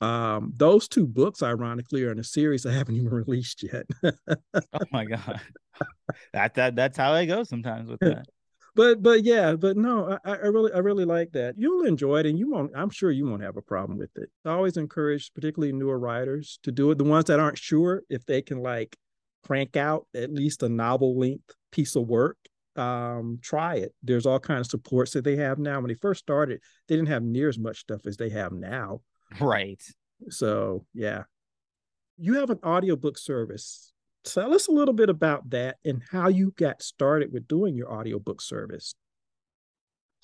[0.00, 3.86] Um, those two books, ironically, are in a series I haven't even released yet.
[4.02, 5.40] oh my god,
[6.32, 8.26] that that that's how I go sometimes with that.
[8.74, 11.54] but but yeah, but no, I, I really I really like that.
[11.56, 12.72] You'll enjoy it, and you won't.
[12.74, 14.30] I'm sure you won't have a problem with it.
[14.44, 16.98] I always encourage, particularly newer writers, to do it.
[16.98, 18.96] The ones that aren't sure if they can like
[19.44, 22.38] crank out at least a novel length piece of work
[22.76, 26.18] um try it there's all kinds of supports that they have now when they first
[26.18, 29.00] started they didn't have near as much stuff as they have now
[29.40, 29.82] Right.
[30.28, 31.24] So, yeah.
[32.16, 33.92] You have an audiobook service.
[34.24, 37.92] Tell us a little bit about that and how you got started with doing your
[37.92, 38.94] audiobook service.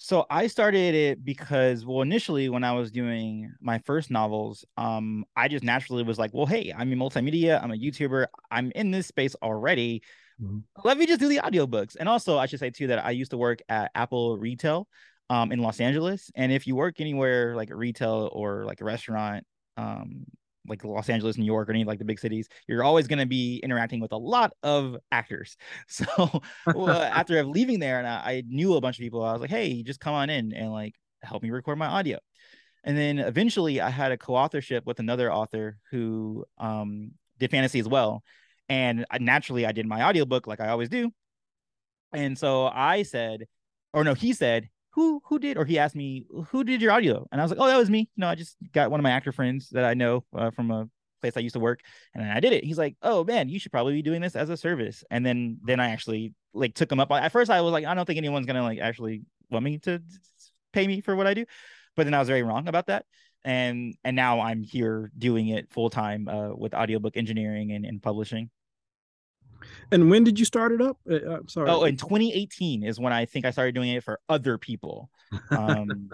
[0.03, 5.27] So I started it because, well, initially when I was doing my first novels, um,
[5.37, 8.93] I just naturally was like, well, hey, I'm in multimedia, I'm a YouTuber, I'm in
[8.93, 10.03] this space already.
[10.43, 10.61] Mm-hmm.
[10.85, 11.97] Let me just do the audiobooks.
[12.01, 14.89] And also, I should say too that I used to work at Apple Retail
[15.31, 16.31] um, in Los Angeles.
[16.35, 20.27] And if you work anywhere like a retail or like a restaurant, um,
[20.67, 23.27] like Los Angeles, New York, or any like the big cities, you're always going to
[23.27, 25.57] be interacting with a lot of actors.
[25.89, 29.41] So well, after leaving there, and I, I, knew a bunch of people, I was
[29.41, 32.19] like, hey, just come on in and like help me record my audio.
[32.85, 37.89] And then eventually, I had a co-authorship with another author who um, did fantasy as
[37.89, 38.23] well.
[38.69, 41.11] And I, naturally, I did my audiobook like I always do.
[42.13, 43.47] And so I said,
[43.93, 47.27] or no, he said, who who did or he asked me who did your audio?
[47.33, 48.01] And i was like oh that was me.
[48.01, 50.71] You know i just got one of my actor friends that i know uh, from
[50.71, 50.89] a
[51.21, 51.81] place i used to work
[52.15, 52.65] and i did it.
[52.65, 55.05] He's like oh man you should probably be doing this as a service.
[55.11, 57.11] And then then i actually like took him up.
[57.11, 60.03] At first i was like i don't think anyone's gonna like actually want me to
[60.73, 61.45] pay me for what i do.
[61.97, 63.05] But then i was very wrong about that
[63.45, 68.03] and and now i'm here doing it full time uh, with audiobook engineering and, and
[68.03, 68.51] publishing
[69.93, 70.99] and when did you start it up?
[71.11, 71.71] Uh, uh I'm sorry.
[71.71, 75.11] Oh, in 2018 is when I think I started doing it for other people.
[75.51, 76.11] Um,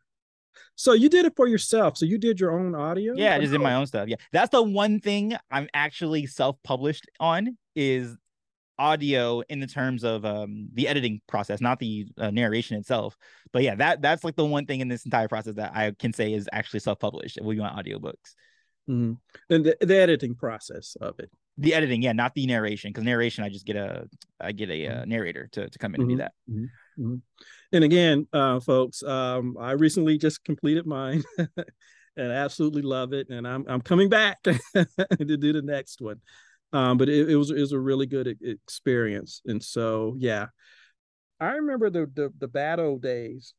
[0.74, 1.96] so you did it for yourself.
[1.96, 3.14] So you did your own audio?
[3.16, 4.08] Yeah, I just did my own stuff.
[4.08, 4.16] Yeah.
[4.32, 8.16] That's the one thing I'm actually self-published on is
[8.78, 13.16] audio in the terms of um the editing process, not the uh, narration itself.
[13.52, 16.12] But yeah, that that's like the one thing in this entire process that I can
[16.12, 17.38] say is actually self-published.
[17.42, 18.34] We want audiobooks.
[18.88, 19.14] Mm-hmm.
[19.50, 23.44] And the, the editing process of it the editing yeah not the narration because narration
[23.44, 24.06] i just get a
[24.40, 25.10] i get a, uh, mm-hmm.
[25.10, 26.10] narrator to, to come in mm-hmm.
[26.10, 26.62] and do mm-hmm.
[26.62, 27.76] that mm-hmm.
[27.76, 31.22] and again uh folks um i recently just completed mine
[32.18, 34.56] and I absolutely love it and i'm i'm coming back to
[35.18, 36.20] do the next one
[36.72, 40.46] um but it, it was it was a really good experience and so yeah
[41.40, 43.54] i remember the the, the bad old days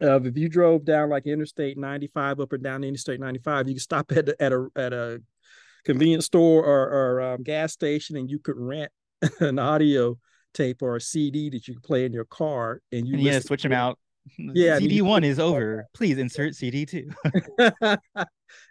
[0.00, 3.82] of if you drove down like interstate 95 up or down interstate 95 you could
[3.82, 5.22] stop at, at a at a
[5.86, 8.90] convenience store or, or um, gas station and you could rent
[9.40, 10.18] an audio
[10.52, 13.38] tape or a CD that you can play in your car and you and yeah
[13.38, 13.98] switch them out.
[14.38, 15.86] Yeah, CD one is over.
[15.94, 17.08] Please insert CD two.
[17.58, 17.98] and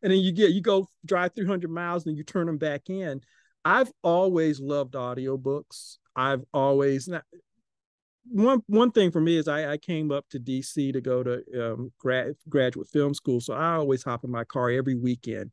[0.01, 3.21] then you get you go drive 300 miles and you turn them back in.
[3.63, 5.97] I've always loved audiobooks.
[6.15, 7.23] I've always not,
[8.29, 11.43] one one thing for me is I, I came up to DC to go to
[11.57, 15.51] um, grad, graduate film school, so I always hop in my car every weekend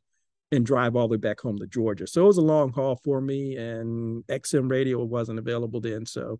[0.53, 2.07] and drive all the way back home to Georgia.
[2.07, 6.07] So it was a long haul for me, and XM radio wasn't available then.
[6.07, 6.39] So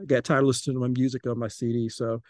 [0.00, 1.88] I got tired of listening to my music on my CD.
[1.88, 2.20] So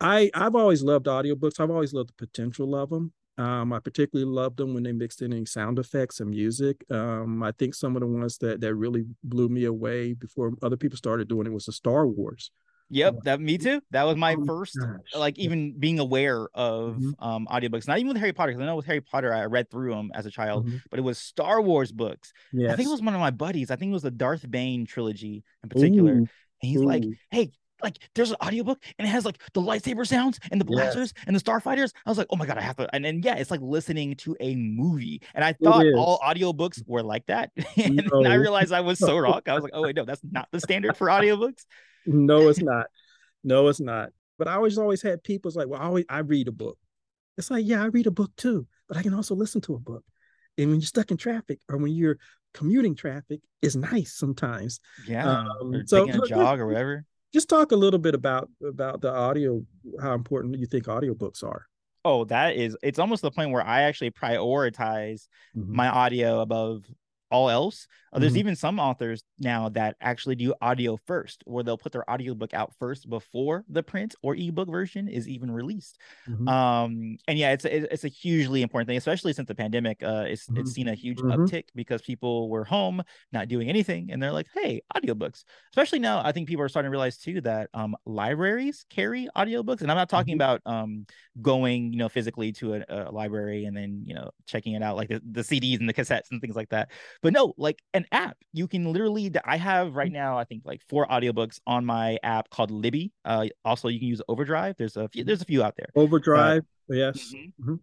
[0.00, 1.60] I I've always loved audiobooks.
[1.60, 3.12] I've always loved the potential of them.
[3.36, 6.84] Um, I particularly loved them when they mixed in any sound effects and music.
[6.90, 10.76] Um, I think some of the ones that that really blew me away before other
[10.76, 12.50] people started doing it was the Star Wars.
[12.90, 13.80] Yep, that me too.
[13.90, 14.78] That was my first
[15.14, 17.24] like even being aware of mm-hmm.
[17.24, 17.88] um audiobooks.
[17.88, 20.10] Not even with Harry Potter, because I know with Harry Potter I read through them
[20.14, 20.76] as a child, mm-hmm.
[20.90, 22.32] but it was Star Wars books.
[22.52, 22.72] Yes.
[22.72, 23.70] I think it was one of my buddies.
[23.70, 26.12] I think it was the Darth Bane trilogy in particular.
[26.12, 26.16] Ooh.
[26.16, 26.28] And
[26.60, 26.86] he's Ooh.
[26.86, 30.64] like, "Hey, like there's an audiobook and it has like the lightsaber sounds and the
[30.64, 31.92] blasters and the starfighters.
[32.04, 32.88] I was like, oh my god, I have to.
[32.92, 35.20] And then yeah, it's like listening to a movie.
[35.34, 37.50] And I thought all audiobooks were like that.
[37.76, 38.24] and no.
[38.24, 39.42] I realized I was so wrong.
[39.46, 41.64] I was like, oh wait, no, that's not the standard for audiobooks.
[42.06, 42.86] No, it's not.
[43.42, 44.10] No, it's not.
[44.38, 46.78] But I always always had people's like, well, I always I read a book.
[47.36, 49.78] It's like, yeah, I read a book too, but I can also listen to a
[49.78, 50.04] book.
[50.56, 52.18] And when you're stuck in traffic or when you're
[52.52, 54.80] commuting traffic, it's nice sometimes.
[55.06, 55.44] Yeah.
[55.60, 57.04] Um, so taking a jog or whatever.
[57.32, 59.62] Just talk a little bit about about the audio,
[60.00, 61.66] how important you think audiobooks are.
[62.04, 65.74] Oh, that is it's almost the point where I actually prioritize mm-hmm.
[65.74, 66.84] my audio above
[67.34, 67.88] all else.
[68.12, 68.38] Uh, there's mm-hmm.
[68.38, 72.72] even some authors now that actually do audio first, where they'll put their audiobook out
[72.78, 75.98] first before the print or ebook version is even released.
[76.28, 76.46] Mm-hmm.
[76.46, 80.00] Um, and yeah, it's a, it's a hugely important thing, especially since the pandemic.
[80.00, 80.60] Uh, it's mm-hmm.
[80.60, 81.42] it's seen a huge mm-hmm.
[81.42, 85.42] uptick because people were home, not doing anything, and they're like, hey, audiobooks.
[85.72, 89.80] Especially now, I think people are starting to realize too that um, libraries carry audiobooks,
[89.80, 90.60] and I'm not talking mm-hmm.
[90.60, 91.06] about um,
[91.42, 94.94] going, you know, physically to a, a, library and then you know checking it out,
[94.94, 96.90] like the, the CDs and the cassettes and things like that
[97.24, 98.36] but no, like an app.
[98.52, 100.14] You can literally I have right mm.
[100.14, 103.12] now, I think like four audiobooks on my app called Libby.
[103.24, 104.76] Uh also you can use Overdrive.
[104.76, 105.88] There's a few there's a few out there.
[105.96, 107.32] Overdrive, uh, yes.
[107.34, 107.62] Mm-hmm.
[107.62, 107.74] Mm-hmm.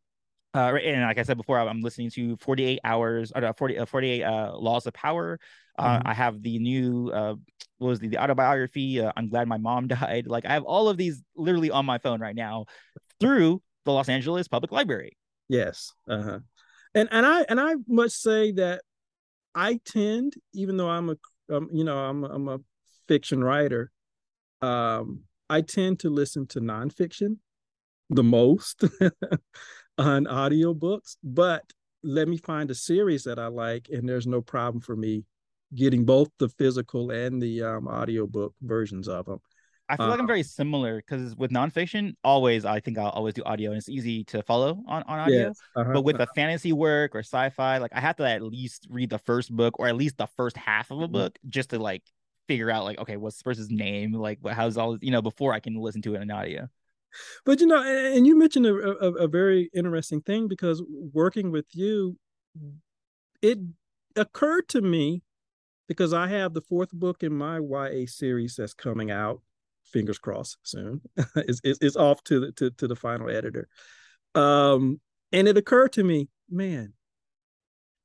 [0.54, 4.24] Uh, and like I said before, I'm listening to 48 hours or 40, uh, 48
[4.24, 5.40] uh, laws of power.
[5.80, 6.08] Uh, mm-hmm.
[6.08, 7.36] I have the new, uh,
[7.78, 9.00] what was the, the autobiography?
[9.00, 10.28] Uh, I'm glad my mom died.
[10.28, 12.66] Like I have all of these literally on my phone right now
[13.22, 15.18] through the Los Angeles Public Library.
[15.48, 15.94] Yes.
[16.08, 16.40] Uh-huh.
[16.94, 18.82] And, and I, and I must say that
[19.54, 22.60] I tend, even though I'm a, um, you know, I'm I'm a
[23.08, 23.92] fiction writer,
[24.62, 27.38] um, I tend to listen to nonfiction
[28.10, 28.84] the most
[29.98, 31.18] on audiobooks.
[31.24, 31.64] But
[32.04, 35.26] let me find a series that I like, and there's no problem for me
[35.74, 39.40] getting both the physical and the um, audiobook versions of them.
[39.92, 43.10] I feel uh, like I'm uh, very similar because with nonfiction, always I think I'll
[43.10, 45.48] always do audio and it's easy to follow on, on audio.
[45.48, 46.28] Yes, uh-huh, but with uh-huh.
[46.32, 49.78] a fantasy work or sci-fi, like I have to at least read the first book
[49.80, 51.12] or at least the first half of a mm-hmm.
[51.12, 52.04] book just to like
[52.48, 55.52] figure out like okay, what's the person's name, like what, how's all you know before
[55.52, 56.70] I can listen to it in audio.
[57.46, 60.82] But you know, and you mentioned a, a, a very interesting thing because
[61.14, 62.18] working with you,
[63.42, 63.60] it
[64.16, 65.24] occurred to me
[65.90, 69.42] because I have the fourth book in my YA series that's coming out.
[69.92, 71.02] Fingers crossed soon.
[71.36, 73.68] it's, it's, it's off to the to, to the final editor.
[74.36, 75.00] Um,
[75.32, 76.94] and it occurred to me, man,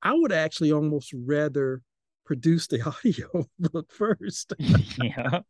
[0.02, 1.82] I would actually almost rather
[2.24, 4.54] produce the audio book first.
[5.02, 5.40] yeah.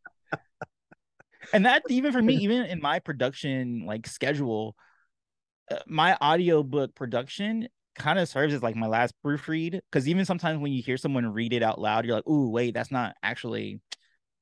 [1.52, 4.74] And that even for me, even in my production like schedule,
[5.70, 10.60] uh, my audiobook production kind of serves as like my last proofread because even sometimes
[10.60, 13.80] when you hear someone read it out loud, you're like, "Ooh, wait, that's not actually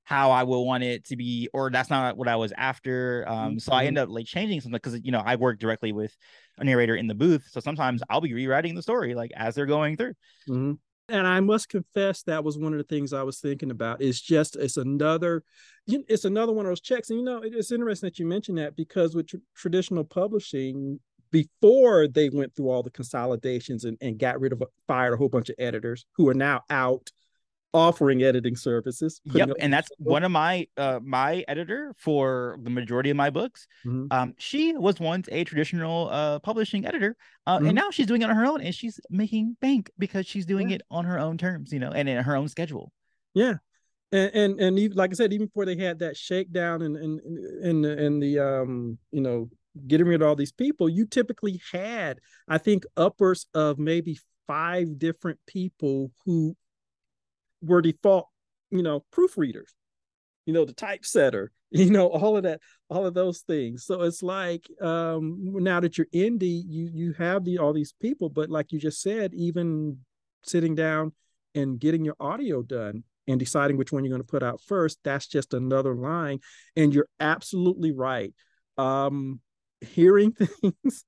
[0.05, 3.37] how I will want it to be, or that's not what I was after." Um,
[3.37, 3.59] mm-hmm.
[3.59, 4.05] so I end mm-hmm.
[4.05, 6.17] up like changing something because you know I work directly with
[6.59, 9.67] a narrator in the booth, so sometimes I'll be rewriting the story like as they're
[9.67, 10.15] going through.
[10.49, 10.73] Mm-hmm.
[11.11, 14.01] And I must confess that was one of the things I was thinking about.
[14.01, 15.43] Is just it's another,
[15.87, 17.11] it's another one of those checks.
[17.11, 20.99] And you know, it's interesting that you mentioned that because with tr- traditional publishing,
[21.35, 25.29] before they went through all the consolidations and, and got rid of fired a whole
[25.29, 27.11] bunch of editors who are now out
[27.75, 29.21] offering editing services.
[29.25, 33.67] Yep, and that's one of my uh my editor for the majority of my books.
[33.85, 34.07] Mm-hmm.
[34.11, 37.17] Um, she was once a traditional uh publishing editor,
[37.47, 37.67] uh, mm-hmm.
[37.67, 40.71] and now she's doing it on her own, and she's making bank because she's doing
[40.71, 40.77] yeah.
[40.77, 42.93] it on her own terms, you know, and in her own schedule.
[43.35, 43.55] Yeah,
[44.13, 47.21] and and and even, like I said, even before they had that shakedown and and
[47.21, 49.51] and and the um you know
[49.89, 54.99] getting rid of all these people, you typically had, I think, uppers of maybe five
[54.99, 56.57] different people who
[57.65, 58.29] were default,
[58.71, 59.71] you know, proofreaders,
[60.47, 63.85] you know, the typesetter, you know, all of that, all of those things.
[63.85, 68.29] So it's like um now that you're indie, you you have the all these people,
[68.29, 69.99] but like you just said, even
[70.43, 71.13] sitting down
[71.55, 74.99] and getting your audio done and deciding which one you're going to put out first,
[75.03, 76.41] that's just another line.
[76.77, 78.35] And you're absolutely right.
[78.77, 79.41] Um,
[79.81, 81.05] hearing things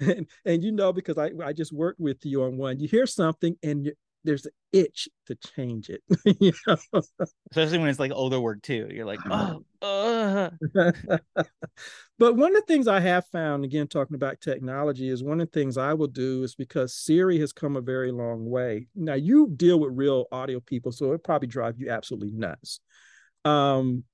[0.00, 3.06] and, and you know because I, I just worked with you on one you hear
[3.06, 3.92] something and you,
[4.26, 6.02] there's an itch to change it
[6.40, 6.76] you know?
[7.50, 10.50] especially when it's like older work too you're like oh uh.
[12.18, 15.50] but one of the things i have found again talking about technology is one of
[15.50, 19.14] the things i will do is because siri has come a very long way now
[19.14, 22.80] you deal with real audio people so it probably drive you absolutely nuts
[23.44, 24.04] um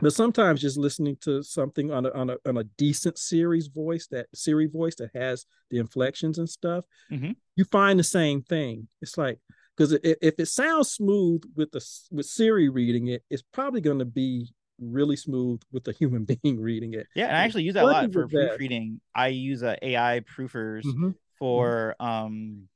[0.00, 4.06] but sometimes just listening to something on a, on a, on a decent Siri's voice
[4.10, 7.32] that Siri voice that has the inflections and stuff, mm-hmm.
[7.56, 8.88] you find the same thing.
[9.00, 9.38] It's like
[9.76, 13.98] because if, if it sounds smooth with the with Siri reading it, it's probably going
[13.98, 17.06] to be really smooth with a human being reading it.
[17.14, 19.00] Yeah, and I actually use that a lot for proofreading.
[19.14, 21.10] I use uh, AI proofers mm-hmm.
[21.38, 22.06] for mm-hmm.
[22.06, 22.68] um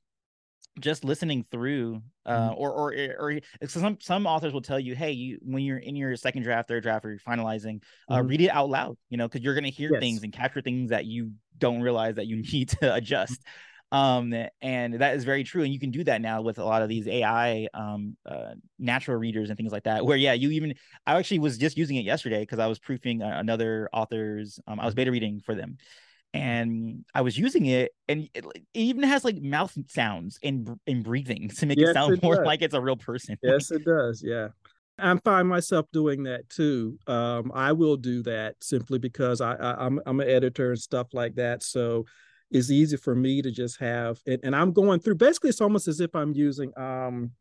[0.80, 2.60] just listening through uh, mm-hmm.
[2.60, 6.16] or or or some some authors will tell you hey you when you're in your
[6.16, 8.28] second draft third draft or you're finalizing uh, mm-hmm.
[8.28, 10.00] read it out loud you know because you're going to hear yes.
[10.00, 13.42] things and capture things that you don't realize that you need to adjust
[13.92, 16.80] um and that is very true and you can do that now with a lot
[16.80, 20.74] of these ai um uh, natural readers and things like that where yeah you even
[21.06, 24.84] i actually was just using it yesterday because i was proofing another author's um i
[24.84, 25.76] was beta reading for them
[26.32, 31.02] and I was using it, and it, it, even has like mouth sounds and and
[31.02, 33.36] breathing to make yes, it sound it more like it's a real person.
[33.42, 34.22] Yes, it does.
[34.24, 34.48] Yeah,
[34.98, 36.98] I find myself doing that too.
[37.06, 40.80] Um, I will do that simply because I, I am I'm, I'm an editor and
[40.80, 41.62] stuff like that.
[41.62, 42.06] So
[42.50, 45.16] it's easy for me to just have and, and I'm going through.
[45.16, 47.32] Basically, it's almost as if I'm using um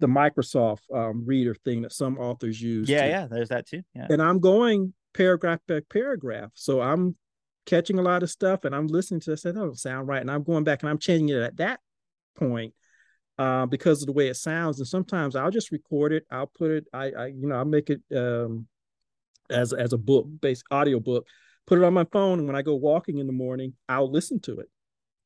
[0.00, 2.88] the Microsoft um, reader thing that some authors use.
[2.88, 3.08] Yeah, too.
[3.08, 3.82] yeah, there's that too.
[3.94, 6.50] Yeah, and I'm going paragraph by paragraph.
[6.54, 7.16] So I'm
[7.66, 10.20] catching a lot of stuff and I'm listening to said, that don't sound right.
[10.20, 11.80] And I'm going back and I'm changing it at that
[12.36, 12.74] point
[13.38, 14.78] uh, because of the way it sounds.
[14.78, 16.24] And sometimes I'll just record it.
[16.30, 18.66] I'll put it, I, I you know, I'll make it um,
[19.50, 21.26] as, as a book based audio book,
[21.66, 22.38] put it on my phone.
[22.38, 24.68] And when I go walking in the morning, I'll listen to it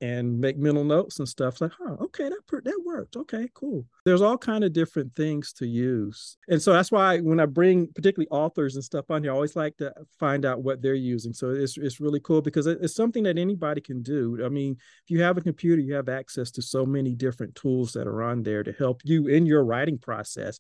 [0.01, 1.61] and make mental notes and stuff.
[1.61, 3.17] Like, huh, okay, that that worked.
[3.17, 3.85] Okay, cool.
[4.05, 7.89] There's all kind of different things to use, and so that's why when I bring
[7.89, 11.33] particularly authors and stuff on here, I always like to find out what they're using.
[11.33, 14.45] So it's it's really cool because it's something that anybody can do.
[14.45, 17.93] I mean, if you have a computer, you have access to so many different tools
[17.93, 20.59] that are on there to help you in your writing process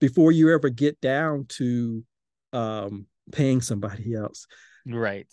[0.00, 2.04] before you ever get down to
[2.52, 4.46] um, paying somebody else.
[4.86, 5.26] Right.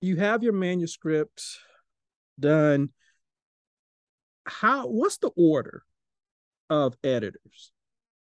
[0.00, 1.42] You have your manuscript
[2.38, 2.90] done
[4.46, 5.82] how what's the order
[6.70, 7.72] of editors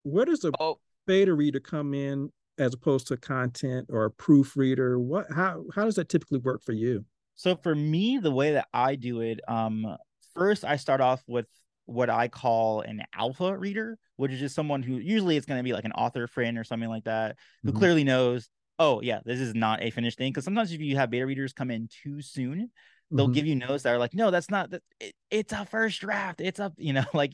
[0.03, 0.79] where does a oh.
[1.07, 5.97] beta reader come in as opposed to content or a proofreader what how how does
[5.97, 7.05] that typically work for you
[7.35, 9.97] so for me the way that i do it um
[10.35, 11.47] first i start off with
[11.85, 15.65] what i call an alpha reader which is just someone who usually it's going to
[15.65, 17.79] be like an author friend or something like that who mm-hmm.
[17.79, 18.49] clearly knows
[18.79, 21.53] oh yeah this is not a finished thing because sometimes if you have beta readers
[21.53, 22.71] come in too soon
[23.11, 23.35] they'll mm-hmm.
[23.35, 24.83] give you notes that are like, no, that's not that.
[25.01, 26.41] It, it's a first draft.
[26.41, 27.33] It's up, you know, like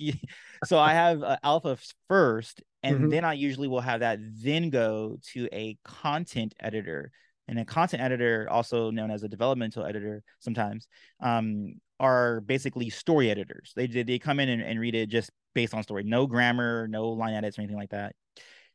[0.65, 3.09] so I have uh, alpha first, and mm-hmm.
[3.09, 7.11] then I usually will have that then go to a content editor.
[7.49, 10.87] And a content editor, also known as a developmental editor, sometimes
[11.21, 13.73] um, are basically story editors.
[13.75, 17.09] They they come in and, and read it just based on story, no grammar, no
[17.09, 18.15] line edits or anything like that.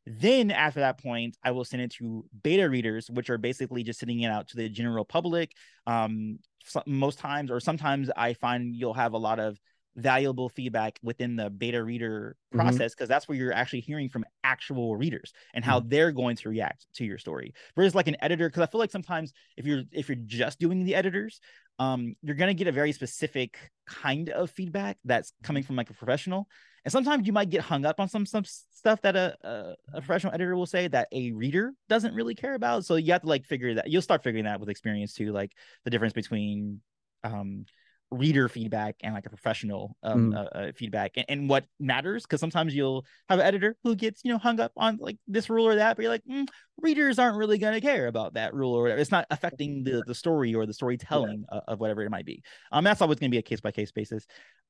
[0.09, 3.99] Then after that point, I will send it to beta readers, which are basically just
[3.99, 5.51] sending it out to the general public.
[5.85, 6.39] Um,
[6.85, 9.59] most times, or sometimes, I find you'll have a lot of
[9.97, 12.59] valuable feedback within the beta reader mm-hmm.
[12.59, 13.13] process because mm-hmm.
[13.13, 15.89] that's where you're actually hearing from actual readers and how mm-hmm.
[15.89, 18.91] they're going to react to your story versus like an editor because i feel like
[18.91, 21.41] sometimes if you're if you're just doing the editors
[21.79, 25.89] um you're going to get a very specific kind of feedback that's coming from like
[25.89, 26.47] a professional
[26.87, 29.99] and sometimes you might get hung up on some some stuff that a, a, a
[29.99, 32.85] professional editor will say that a reader doesn't really care about.
[32.85, 35.51] So you have to like figure that you'll start figuring that with experience too like
[35.83, 36.79] the difference between
[37.25, 37.65] um
[38.09, 40.37] reader feedback and like a professional um, mm.
[40.37, 42.23] uh, uh, feedback and, and, what matters.
[42.23, 45.49] Because sometimes you'll have an editor who gets you know hung up on like this
[45.49, 48.53] rule or that but you're like mm, readers aren't really going to care about that
[48.53, 49.01] rule or whatever.
[49.01, 51.57] It's not affecting the the story or the storytelling yeah.
[51.57, 52.43] of, of, whatever it might be.
[52.71, 54.25] Um that's always going to be a case by case basis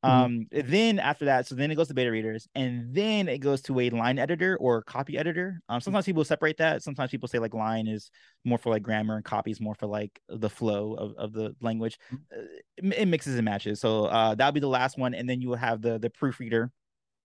[0.06, 0.10] mm.
[0.10, 3.62] um then after that so then it goes to beta readers and then it goes
[3.62, 7.40] to a line editor or copy editor um sometimes people separate that sometimes people say
[7.40, 8.12] like line is
[8.46, 11.56] more for like grammar and copy is more for like the flow of, of the
[11.62, 12.20] language mm.
[12.36, 12.42] uh,
[12.78, 13.80] it, it mixes and matches.
[13.80, 16.72] So uh, that'll be the last one, and then you will have the the proofreader.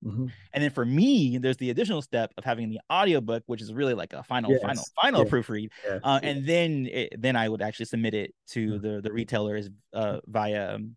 [0.04, 0.26] Mm-hmm.
[0.52, 3.94] And then for me, there's the additional step of having the audiobook, which is really
[3.94, 4.60] like a final, yes.
[4.60, 5.68] final, final proofread.
[5.86, 6.00] Yeah.
[6.02, 8.86] Uh, and then, it, then I would actually submit it to mm-hmm.
[8.86, 10.96] the the retailers uh, via um,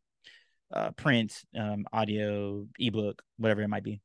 [0.73, 4.01] uh, print, um, audio, ebook, whatever it might be.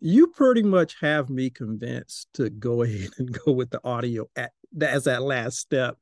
[0.00, 4.52] You pretty much have me convinced to go ahead and go with the audio at
[4.80, 5.96] as that last step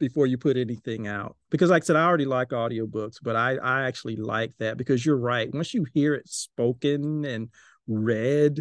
[0.00, 1.36] before you put anything out.
[1.50, 5.04] Because like i said i already like audiobooks but i i actually like that because
[5.04, 5.52] you're right.
[5.52, 7.50] Once you hear it spoken and
[7.86, 8.58] read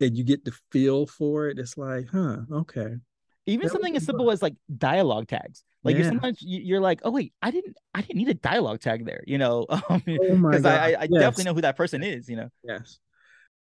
[0.00, 2.96] and you get the feel for it it's like huh okay
[3.46, 4.32] even that something as simple fun.
[4.32, 6.02] as like dialogue tags like yeah.
[6.02, 9.22] you're sometimes you're like oh wait i didn't i didn't need a dialogue tag there
[9.26, 9.84] you know because
[10.64, 11.08] um, oh i, I yes.
[11.10, 12.98] definitely know who that person is you know yes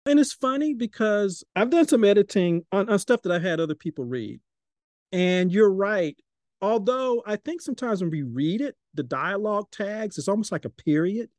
[0.06, 3.76] and it's funny because i've done some editing on, on stuff that i've had other
[3.76, 4.40] people read
[5.12, 6.18] and you're right
[6.62, 10.70] although I think sometimes when we read it, the dialogue tags, it's almost like a
[10.70, 11.30] period.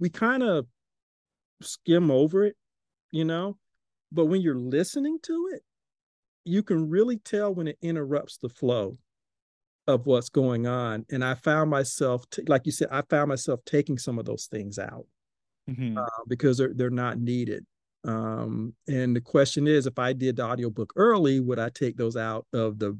[0.00, 0.66] We kind of
[1.60, 2.56] skim over it,
[3.10, 3.58] you know,
[4.10, 5.62] but when you're listening to it,
[6.44, 8.98] you can really tell when it interrupts the flow
[9.86, 11.04] of what's going on.
[11.10, 14.46] And I found myself, t- like you said, I found myself taking some of those
[14.46, 15.06] things out
[15.68, 15.98] mm-hmm.
[15.98, 17.66] uh, because they're, they're not needed.
[18.06, 22.16] Um, and the question is, if I did the audiobook early, would I take those
[22.16, 22.98] out of the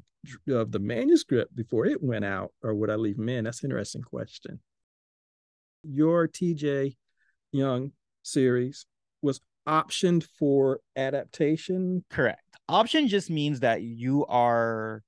[0.49, 3.43] of the manuscript before it went out, or would I leave them in?
[3.43, 4.59] That's an interesting question.
[5.83, 6.95] Your TJ
[7.51, 7.91] Young
[8.23, 8.87] series
[9.21, 12.03] was optioned for adaptation.
[12.09, 12.41] Correct.
[12.67, 15.03] Option just means that you are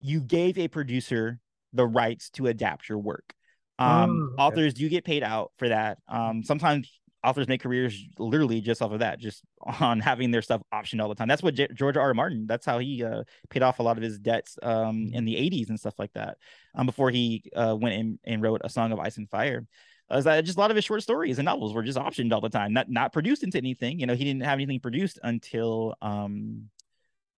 [0.00, 1.38] you gave a producer
[1.72, 3.34] the rights to adapt your work.
[3.78, 4.42] Um, oh, okay.
[4.42, 5.98] authors do get paid out for that.
[6.08, 6.90] Um, sometimes
[7.22, 9.42] authors make careers literally just off of that, just
[9.80, 11.28] on having their stuff optioned all the time.
[11.28, 12.02] That's what J- George R.
[12.02, 12.14] R.
[12.14, 12.46] Martin.
[12.46, 15.68] That's how he uh, paid off a lot of his debts um, in the '80s
[15.68, 16.38] and stuff like that.
[16.74, 19.66] Um, before he uh, went and, and wrote a Song of Ice and Fire.
[20.10, 22.40] Uh, that just a lot of his short stories and novels were just optioned all
[22.40, 24.00] the time, not not produced into anything.
[24.00, 26.68] You know, he didn't have anything produced until um,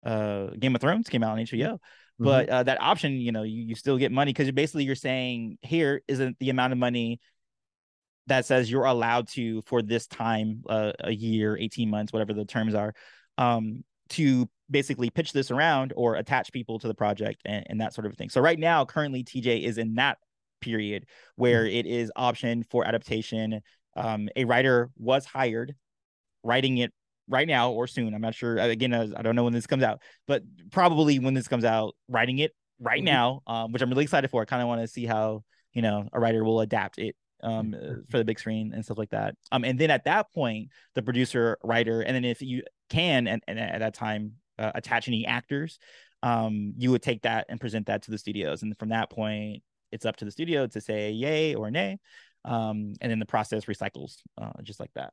[0.04, 1.72] uh, Game of Thrones came out on HBO.
[1.72, 2.24] Mm-hmm.
[2.24, 5.58] But uh, that option, you know, you, you still get money because basically you're saying
[5.62, 7.20] here isn't the amount of money
[8.26, 12.44] that says you're allowed to for this time uh, a year 18 months whatever the
[12.44, 12.94] terms are
[13.38, 17.92] um, to basically pitch this around or attach people to the project and, and that
[17.92, 20.18] sort of thing so right now currently tj is in that
[20.62, 21.04] period
[21.36, 21.76] where mm-hmm.
[21.76, 23.60] it is option for adaptation.
[23.94, 25.74] Um, a writer was hired
[26.42, 26.92] writing it
[27.28, 28.14] right now or soon.
[28.14, 31.48] I'm not sure again i don't know when this comes out but probably when this
[31.48, 33.06] comes out writing it right mm-hmm.
[33.06, 34.42] now um, which i'm really excited for.
[34.42, 35.42] I kind of want to see how
[35.72, 38.98] you know a writer will adapt it um uh, for the big screen and stuff
[38.98, 39.34] like that.
[39.50, 43.42] Um and then at that point the producer writer and then if you can and,
[43.48, 45.78] and at that time uh, attach any actors
[46.22, 48.62] um you would take that and present that to the studios.
[48.62, 51.98] And from that point it's up to the studio to say yay or nay
[52.44, 55.12] um and then the process recycles uh, just like that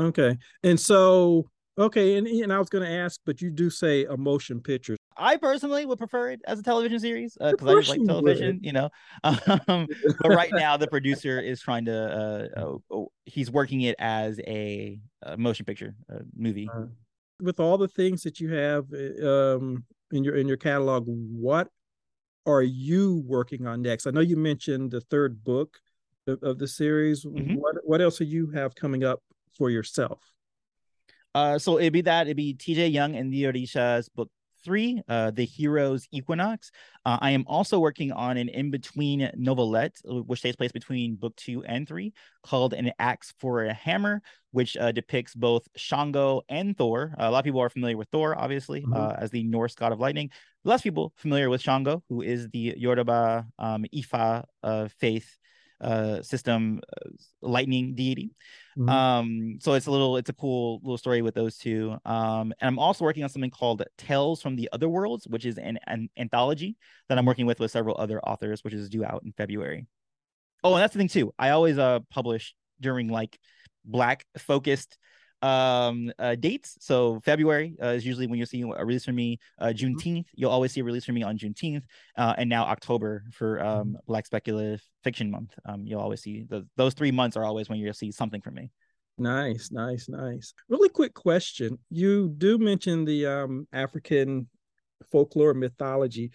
[0.00, 1.44] okay and so
[1.78, 4.96] okay and, and i was going to ask but you do say a motion picture
[5.16, 8.60] I personally would prefer it as a television series because uh, I just like television,
[8.62, 8.90] you know.
[9.68, 9.86] Um,
[10.20, 12.50] but right now, the producer is trying to.
[12.56, 16.68] Uh, uh, oh, he's working it as a, a motion picture a movie.
[16.72, 16.86] Uh,
[17.40, 21.68] with all the things that you have uh, um, in your in your catalog, what
[22.46, 24.06] are you working on next?
[24.06, 25.78] I know you mentioned the third book
[26.26, 27.24] of, of the series.
[27.24, 27.54] Mm-hmm.
[27.54, 29.22] What what else do you have coming up
[29.56, 30.20] for yourself?
[31.34, 34.30] Uh, so it'd be that it'd be TJ Young and the Orishas book
[34.64, 36.70] three, uh, The Hero's Equinox.
[37.04, 41.34] Uh, I am also working on an in between novelette, which takes place between book
[41.36, 46.76] two and three, called An Axe for a Hammer, which uh, depicts both Shango and
[46.76, 47.14] Thor.
[47.18, 48.94] A lot of people are familiar with Thor, obviously, mm-hmm.
[48.94, 50.30] Uh, as the Norse god of lightning.
[50.64, 54.44] Less people familiar with Shango, who is the Yoruba um, Ifa
[54.98, 55.36] faith
[56.22, 56.80] system
[57.42, 58.30] lightning deity.
[58.78, 58.88] Mm-hmm.
[58.88, 61.96] Um, so it's a little, it's a cool little story with those two.
[62.04, 65.58] Um, and I'm also working on something called Tales from the Other Worlds, which is
[65.58, 66.76] an, an anthology
[67.08, 69.86] that I'm working with with several other authors, which is due out in February.
[70.64, 71.32] Oh, and that's the thing too.
[71.38, 73.38] I always uh publish during like
[73.84, 74.98] black focused
[75.46, 76.76] um uh dates.
[76.80, 79.38] So february uh, is usually when you'll see a release from me.
[79.58, 79.86] Uh mm-hmm.
[79.86, 81.84] juneteenth you'll always see a release from me on juneteenth
[82.16, 83.96] uh and now october for um mm-hmm.
[84.06, 85.52] black speculative fiction month.
[85.64, 88.54] Um you'll always see the, those three months are always when you'll see something from
[88.54, 88.70] me.
[89.18, 90.52] Nice nice nice.
[90.68, 91.78] Really quick question.
[91.90, 94.48] You do mention the um african
[95.12, 96.30] folklore mythology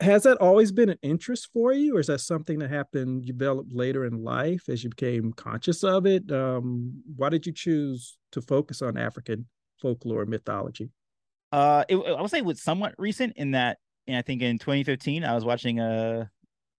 [0.00, 3.72] has that always been an interest for you or is that something that happened developed
[3.72, 6.30] later in life as you became conscious of it?
[6.30, 9.46] Um, why did you choose to focus on african
[9.80, 10.90] folklore mythology?
[11.50, 14.58] Uh it, i would say it was somewhat recent in that and i think in
[14.58, 16.26] 2015 i was watching uh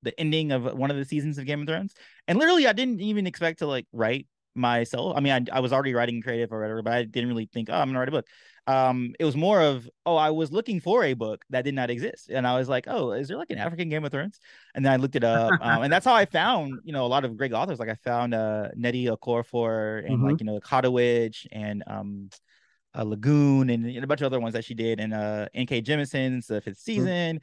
[0.03, 1.93] the ending of one of the seasons of game of thrones.
[2.27, 5.15] And literally i didn't even expect to like write myself.
[5.15, 7.69] I mean I, I was already writing creative or whatever but i didn't really think
[7.69, 8.27] oh i'm gonna write a book
[8.69, 11.89] um it was more of oh i was looking for a book that did not
[11.89, 14.39] exist and i was like oh is there like an african game of thrones
[14.75, 17.07] and then i looked it up um, and that's how i found you know a
[17.07, 20.29] lot of great authors like i found uh nnedi okorafor and mm-hmm.
[20.29, 22.29] like you know Witch and um
[22.95, 25.81] a lagoon and, and, a bunch of other ones that she did and uh N.K.
[25.81, 26.91] Jemisin's the fifth mm-hmm.
[26.91, 27.41] season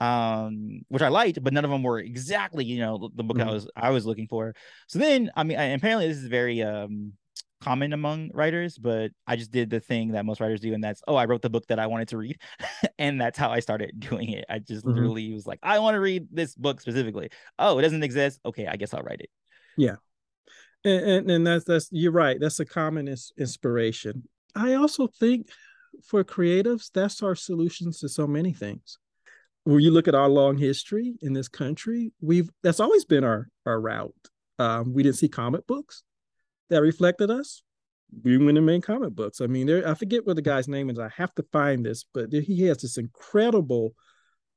[0.00, 0.06] mm-hmm.
[0.06, 3.48] um which i liked but none of them were exactly you know the book mm-hmm.
[3.48, 4.54] i was i was looking for
[4.88, 7.12] so then i mean I, apparently this is very um
[7.60, 11.02] common among writers, but I just did the thing that most writers do, and that's
[11.06, 12.38] oh, I wrote the book that I wanted to read,
[12.98, 14.44] and that's how I started doing it.
[14.48, 14.94] I just mm-hmm.
[14.94, 17.30] literally was like, I want to read this book specifically.
[17.58, 18.40] Oh, it doesn't exist.
[18.44, 19.30] Okay, I guess I'll write it.
[19.76, 19.96] Yeah,
[20.84, 22.38] and and, and that's that's you're right.
[22.40, 24.28] That's a common is, inspiration.
[24.54, 25.48] I also think
[26.04, 28.98] for creatives, that's our solutions to so many things.
[29.64, 33.48] When you look at our long history in this country, we've that's always been our
[33.64, 34.14] our route.
[34.58, 36.02] Um, we didn't see comic books
[36.70, 37.62] that reflected us,
[38.22, 39.40] we went and made comic books.
[39.40, 40.98] I mean, there I forget what the guy's name is.
[40.98, 43.94] I have to find this, but he has this incredible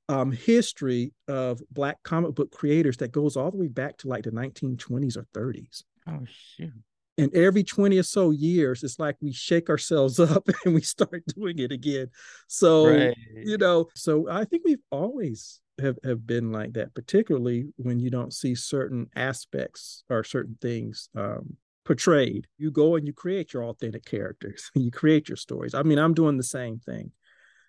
[0.08, 4.24] um, history of black comic book creators that goes all the way back to like
[4.24, 5.84] the 1920s or 30s.
[6.08, 6.74] Oh shoot.
[7.18, 11.24] And every 20 or so years, it's like we shake ourselves up and we start
[11.36, 12.08] doing it again.
[12.48, 13.16] So, right.
[13.36, 18.10] you know, so I think we've always have, have been like that, particularly when you
[18.10, 21.58] don't see certain aspects or certain things um,
[21.90, 22.46] portrayed.
[22.60, 24.70] You go and you create your authentic characters.
[24.76, 25.74] you create your stories.
[25.74, 27.12] I mean, I'm doing the same thing.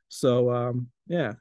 [0.09, 1.33] So um, yeah.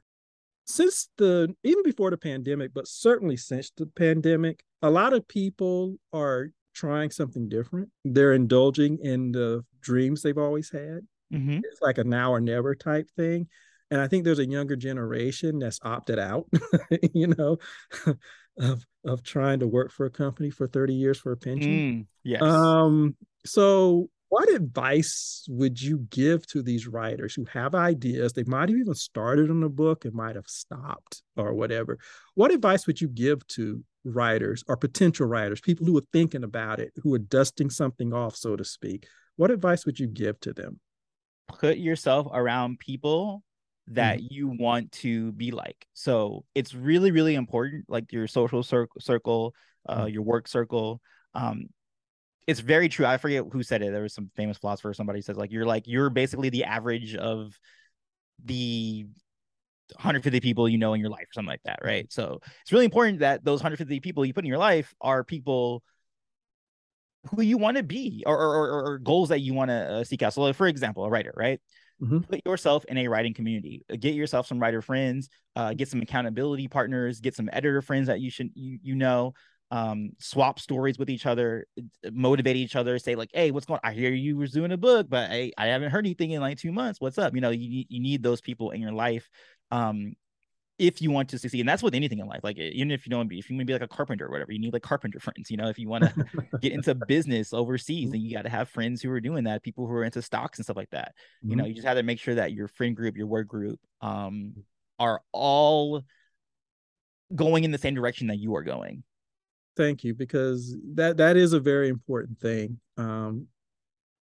[0.64, 5.96] Since the even before the pandemic, but certainly since the pandemic, a lot of people
[6.14, 7.90] are trying something different.
[8.06, 11.00] They're indulging in the dreams they've always had.
[11.34, 11.58] Mm-hmm.
[11.64, 13.48] It's like a now or never type thing.
[13.90, 16.46] And I think there's a younger generation that's opted out,
[17.12, 17.58] you know,
[18.58, 21.72] of of trying to work for a company for 30 years for a pension.
[21.72, 22.42] Mm, yes.
[22.42, 28.32] Um, so what advice would you give to these writers who have ideas?
[28.32, 31.98] They might have even started on a book and might have stopped or whatever.
[32.34, 36.78] What advice would you give to writers or potential writers, people who are thinking about
[36.78, 39.08] it, who are dusting something off, so to speak?
[39.34, 40.78] What advice would you give to them?
[41.48, 43.42] Put yourself around people
[43.90, 44.26] that mm-hmm.
[44.30, 45.86] you want to be like.
[45.94, 49.54] So it's really, really important, like your social cir- circle,
[49.88, 50.14] uh, mm-hmm.
[50.14, 51.00] your work circle.
[51.34, 51.68] Um,
[52.46, 53.06] it's very true.
[53.06, 53.92] I forget who said it.
[53.92, 54.94] There was some famous philosopher.
[54.94, 57.56] Somebody says like you're like you're basically the average of
[58.44, 59.06] the
[59.94, 62.10] 150 people you know in your life or something like that, right?
[62.12, 65.82] So it's really important that those 150 people you put in your life are people
[67.28, 70.22] who you want to be or, or, or, goals that you want to uh, seek
[70.22, 70.32] out.
[70.32, 71.60] So, like, for example, a writer, right?
[72.02, 72.18] Mm-hmm.
[72.20, 73.84] Put yourself in a writing community.
[73.92, 75.28] Uh, get yourself some writer friends.
[75.54, 77.20] Uh, get some accountability partners.
[77.20, 79.34] Get some editor friends that you should you you know.
[79.72, 82.98] Um, swap stories with each other, uh, motivate each other.
[82.98, 83.78] Say like, "Hey, what's going?
[83.84, 86.40] On i hear you were doing a book, but I I haven't heard anything in
[86.40, 87.00] like two months.
[87.00, 87.34] What's up?
[87.34, 89.28] You know, you you need those people in your life.
[89.70, 90.14] Um,
[90.80, 91.60] if you want to succeed.
[91.60, 92.40] And that's with anything in life.
[92.42, 94.30] Like even if you don't be, if you want to be like a carpenter or
[94.30, 95.50] whatever, you need like carpenter friends.
[95.50, 96.26] You know, if you want to
[96.60, 98.12] get into business overseas, mm-hmm.
[98.12, 100.58] then you got to have friends who are doing that, people who are into stocks
[100.58, 101.12] and stuff like that.
[101.44, 101.50] Mm-hmm.
[101.50, 103.78] You know, you just have to make sure that your friend group, your work group,
[104.00, 104.54] um,
[104.98, 106.02] are all
[107.34, 109.04] going in the same direction that you are going.
[109.76, 112.80] Thank you, because that that is a very important thing.
[112.96, 113.46] Um,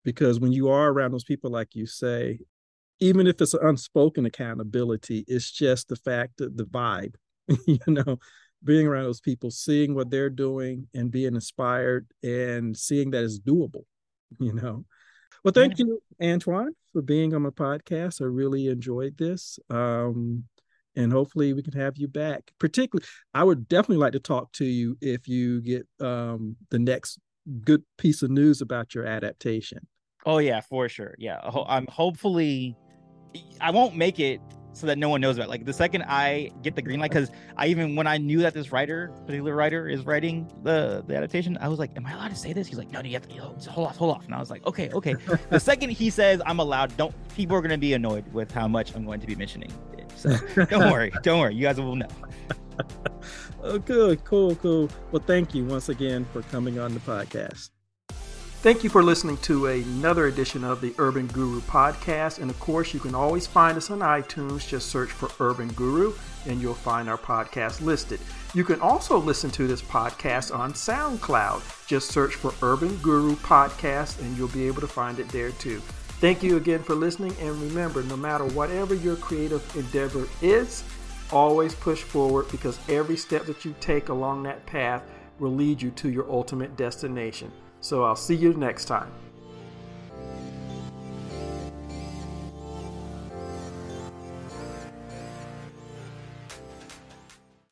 [0.04, 2.40] because when you are around those people, like you say,
[3.00, 7.14] even if it's an unspoken accountability, it's just the fact that the vibe,
[7.66, 8.18] you know,
[8.64, 13.38] being around those people, seeing what they're doing and being inspired and seeing that it's
[13.38, 13.84] doable,
[14.40, 14.84] you know.
[15.44, 18.20] Well, thank you, Antoine, for being on my podcast.
[18.20, 19.58] I really enjoyed this.
[19.70, 20.44] Um,
[20.96, 22.50] and hopefully we can have you back.
[22.58, 27.20] Particularly, I would definitely like to talk to you if you get um, the next
[27.60, 29.86] good piece of news about your adaptation.
[30.26, 31.14] Oh yeah, for sure.
[31.18, 31.38] Yeah,
[31.68, 32.76] I'm hopefully
[33.60, 34.40] I won't make it
[34.78, 35.48] so that no one knows about.
[35.48, 35.50] It.
[35.50, 38.54] Like the second I get the green light, because I even when I knew that
[38.54, 42.28] this writer, particular writer, is writing the the adaptation, I was like, "Am I allowed
[42.28, 44.34] to say this?" He's like, "No, no you have to hold off, hold off." And
[44.34, 45.14] I was like, "Okay, okay."
[45.50, 48.94] the second he says I'm allowed, don't people are gonna be annoyed with how much
[48.94, 50.10] I'm going to be mentioning it.
[50.16, 52.08] So don't worry, don't worry, you guys will know.
[53.62, 54.88] oh, good, cool, cool.
[55.10, 57.70] Well, thank you once again for coming on the podcast.
[58.60, 62.40] Thank you for listening to another edition of the Urban Guru podcast.
[62.40, 64.66] And of course, you can always find us on iTunes.
[64.66, 66.12] Just search for Urban Guru
[66.44, 68.18] and you'll find our podcast listed.
[68.54, 71.86] You can also listen to this podcast on SoundCloud.
[71.86, 75.78] Just search for Urban Guru Podcast and you'll be able to find it there too.
[76.18, 77.36] Thank you again for listening.
[77.40, 80.82] And remember, no matter whatever your creative endeavor is,
[81.30, 85.04] always push forward because every step that you take along that path
[85.38, 87.52] will lead you to your ultimate destination.
[87.88, 89.10] So I'll see you next time.